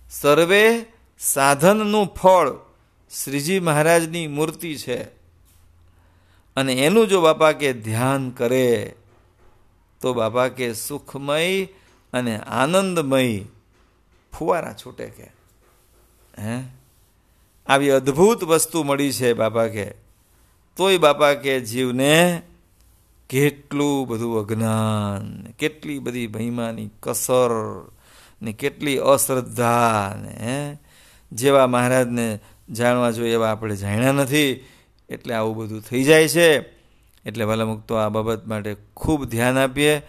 સર્વે 0.10 0.86
સાધનનું 1.20 2.08
ફળ 2.08 2.50
શ્રીજી 3.24 3.60
મહારાજની 3.60 4.28
મૂર્તિ 4.28 4.76
છે. 4.76 5.04
અને 6.56 6.74
એનું 6.74 7.08
જો 7.08 7.22
બાપા 7.22 7.52
કે 7.52 7.74
ધ્યાન 7.74 8.30
કરે, 8.30 8.96
તો 10.02 10.14
બાપા 10.14 10.48
કે 10.48 10.74
સુખમય 10.74 11.66
અને 12.14 12.38
આનંદમય 12.38 13.40
ફુવારા 14.38 14.74
છૂટે 14.74 15.06
કે. 15.06 15.32
હે? 16.40 16.64
આવી 17.68 17.90
અદ્ભુત 17.90 18.44
વસ્તુ 18.44 18.84
મળી 18.84 19.12
છે 19.12 19.34
બાપા 19.34 19.68
કે 19.68 19.94
તોય 20.78 20.98
બાપા 20.98 21.34
કે 21.34 21.60
જીવને 21.60 22.42
કેટલું 23.30 24.08
બધું 24.08 24.48
અજ્ઞાન, 24.48 25.52
કેટલી 25.52 26.00
બધી 26.00 26.28
મહિમાની 26.28 26.90
કસર 27.00 27.50
ને 28.42 28.54
કેટલી 28.54 28.98
અશ્રદ્ધા 28.98 30.16
ને 30.22 30.78
જેવા 31.32 31.68
મહારાજને 31.68 32.40
જાણવા 32.70 33.12
જોઈએ 33.12 33.34
એવા 33.34 33.52
આપણે 33.52 33.76
જાણ્યા 33.76 34.12
નથી, 34.12 34.66
એટલે 35.10 35.34
આવું 35.34 35.56
બધું 35.56 35.82
થઈ 35.82 36.04
જાય 36.04 36.28
છે. 36.28 36.60
એટલે 37.26 37.46
ભલા 37.46 37.66
મુક્તો 37.66 37.96
આ 37.96 38.10
બાબત 38.10 38.48
માટે 38.48 38.76
ખૂબ 38.96 39.26
ધ્યાન 39.26 39.58
આપીએ, 39.58 40.02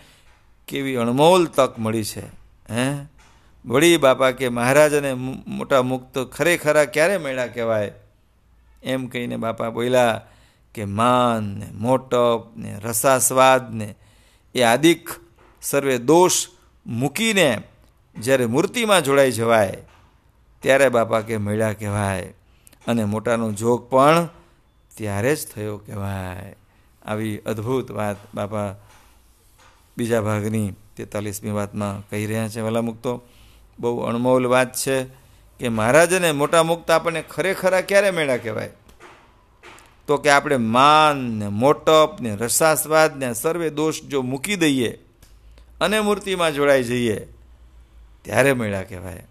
કેવી 0.68 0.94
અણમોલ 0.94 1.46
તક 1.46 1.74
મળી 1.78 2.04
છે, 2.04 2.26
હે? 2.70 3.06
વળી 3.66 3.96
બાપા 3.96 4.30
કે 4.30 4.48
મહારાજ 4.48 4.94
અને 4.94 5.12
મોટા 5.46 5.82
મુક્ત 5.82 6.18
ખરેખરા 6.18 6.84
ક્યારે 6.84 7.18
મળ્યા 7.18 7.46
કહેવાય? 7.46 7.92
એમ 8.82 9.06
કહીને 9.06 9.36
બાપા 9.36 9.70
બોલ્યા 9.70 10.20
કે 10.74 10.84
માન 10.84 11.44
ને 11.44 11.66
મોટપ 11.72 12.56
ને 12.56 12.78
રસાસ્વાદ 12.84 13.74
ને 13.74 13.94
એ 14.54 14.62
આદિક 14.62 15.10
સર્વે 15.62 15.98
દોષ 15.98 16.46
મૂકીને 16.86 17.60
જ્યારે 18.20 18.46
મૂર્તિમાં 18.46 19.04
જોડાઈ 19.04 19.32
જવાય, 19.32 19.76
ત્યારે 20.60 20.88
બાપા 20.88 21.20
કે 21.20 21.36
મળ્યા 21.36 21.72
કહેવાય. 21.72 22.34
અને 22.86 23.04
મોટાનો 23.04 23.52
જોગ 23.52 23.90
પણ 23.90 24.28
ત્યારે 24.96 25.36
જ 25.36 25.46
થયો 25.46 25.76
કહેવાય. 25.76 26.56
આવી 27.04 27.38
અદ્ભુત 27.38 27.90
વાત 27.90 28.16
બાપા 28.34 28.74
બીજા 29.98 30.20
ભાગની 30.20 30.72
તેતાલીસમી 30.96 31.50
વાતમાં 31.50 32.10
કહી 32.10 32.26
રહ્યા 32.26 32.48
છે. 32.48 32.60
વલા 32.60 32.82
મુક્તો, 32.82 33.22
બહુ 33.80 34.00
અણમોલ 34.00 34.46
વાત 34.46 34.76
છે 34.76 35.04
કે 35.58 35.68
મહારાજને 35.68 36.32
મોટા 36.32 36.62
મુક્ત 36.62 36.90
આપણને 36.90 37.22
ખરેખરા 37.22 37.80
ક્યારે 37.80 38.10
મેળા 38.10 38.36
કહેવાય? 38.36 38.70
તો 40.06 40.16
કે 40.16 40.30
આપણે 40.30 40.56
માન 40.56 41.16
ને 41.16 41.48
મોટપ 41.48 42.16
ને 42.20 42.36
રસાસ્વાદ 42.36 43.24
ને 43.24 43.34
સર્વે 43.34 43.70
દોષ 43.70 44.02
જો 44.02 44.22
મૂકી 44.22 44.56
દઈએ 44.56 44.92
અને 45.80 46.00
મૂર્તિમાં 46.00 46.54
જોડાઈ 46.54 46.82
જઈએ 46.82 47.28
ત્યારે 48.24 48.52
મળ્યા 48.52 48.82
કહેવાય. 48.82 49.26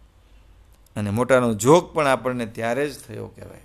અને 0.95 1.09
મોટાનો 1.09 1.53
જોગ 1.53 1.93
પણ 1.93 2.07
આપણને 2.07 2.45
ત્યારે 2.45 2.89
જ 2.89 2.99
થયો 2.99 3.27
કહેવાય. 3.27 3.61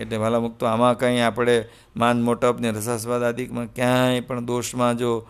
એટલે 0.00 0.16
વાલા 0.16 0.40
મુક્તો 0.40 0.66
આમાં 0.66 0.98
કંઈ 0.98 1.20
આપણે 1.20 1.64
માન 1.96 2.22
મોટપને 2.22 2.70
રસાસ્વાદ 2.70 3.22
આદિકમાં 3.22 3.66
ક્યાંય 3.66 4.20
પણ 4.20 4.44
દોષમાં 4.44 4.98
જો 4.98 5.28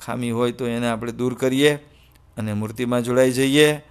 ખામી 0.00 0.30
હોય 0.30 0.52
તો 0.52 0.66
એને 0.66 0.88
આપણે 0.88 1.12
દૂર 1.12 1.34
કરીએ 1.34 1.74
અને 2.36 2.52
મૂર્તિમાં 2.52 3.02
જોડાઈ 3.02 3.30
જઈએ, 3.30 3.82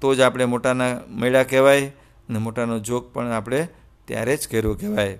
તો 0.00 0.14
જ 0.14 0.20
આપણે 0.20 0.44
મોટાના 0.44 1.00
મેળા 1.08 1.42
કહેવાય 1.42 1.88
અને 2.28 2.38
મોટાનો 2.38 2.78
જોગ 2.78 3.12
પણ 3.12 3.30
આપણે 3.30 3.68
ત્યારે 4.04 4.36
જ 4.36 4.48
કર્યો 4.48 4.74
કહેવાય. 4.74 5.18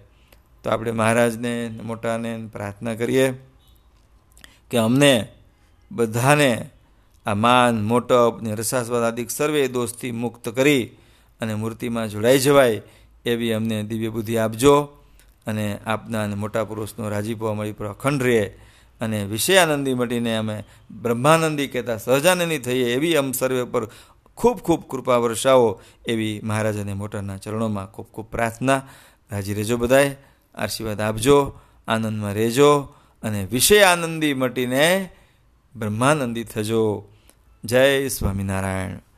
તો 0.62 0.70
આપણે 0.70 0.90
મહારાજને, 0.90 1.80
મોટાને 1.82 2.48
પ્રાર્થના 2.52 2.94
કરીએ 2.94 3.32
કે 4.70 4.78
અમને 4.78 5.28
બધાને 5.92 6.70
આ 7.26 7.34
માન, 7.34 7.82
મોટપ 7.82 8.42
ને 8.42 8.54
રસાસ્વાદ 8.54 9.02
આદિક 9.02 9.30
સર્વે 9.30 9.68
દોષથી 9.68 10.10
મુક્ત 10.10 10.48
કરી 10.48 10.84
અને 11.40 11.54
મૂર્તિમાં 11.54 12.08
જોડાઈ 12.08 12.38
જવાય 12.38 12.82
એવી 13.24 13.52
અમને 13.52 13.82
દિવ્ય 13.82 14.08
બુદ્ધિ 14.08 14.36
આપજો 14.36 14.74
અને 15.46 15.78
આપના 15.86 16.24
અને 16.24 16.34
મોટા 16.34 16.64
પુરુષનો 16.64 17.08
રાજીપો 17.08 17.46
અમારી 17.46 17.72
પર 17.72 17.86
અખંડ 17.86 18.22
રહે 18.22 18.42
અને 19.00 19.24
વિષયાનંદી 19.24 19.94
મટીને 19.94 20.36
અમે 20.36 20.64
બ્રહ્માનંદી 21.02 21.66
કહેતા 21.66 21.96
સહજાનંદી 21.96 22.58
થઈએ 22.58 22.94
એવી 22.94 23.16
અમ 23.16 23.32
સર્વે 23.32 23.64
પર 23.64 23.88
ખૂબ 24.36 24.58
ખૂબ 24.58 24.82
કૃપા 24.88 25.16
વર્ષાવો 25.16 25.80
એવી 26.06 26.40
મહારાજ 26.44 26.80
અને 26.80 26.94
મોટાના 26.94 27.36
ચરણોમાં 27.36 27.92
ખૂબ 27.92 28.06
ખૂબ 28.06 28.26
પ્રાર્થના. 28.26 28.82
રાજી 29.32 29.54
રહેજો 29.54 29.76
બધાએ 29.76 30.16
આશીર્વાદ 30.54 31.00
આપજો, 31.00 31.58
આનંદમાં 31.88 32.34
રહેજો 32.34 32.94
અને 33.22 33.44
વિષય 33.44 33.82
આનંદી 33.82 34.34
મટીને 34.34 35.10
બ્રહ્માનંદી 35.76 36.44
થજો. 36.44 37.08
જય 37.64 38.08
સ્વામિનારાયણ. 38.08 39.11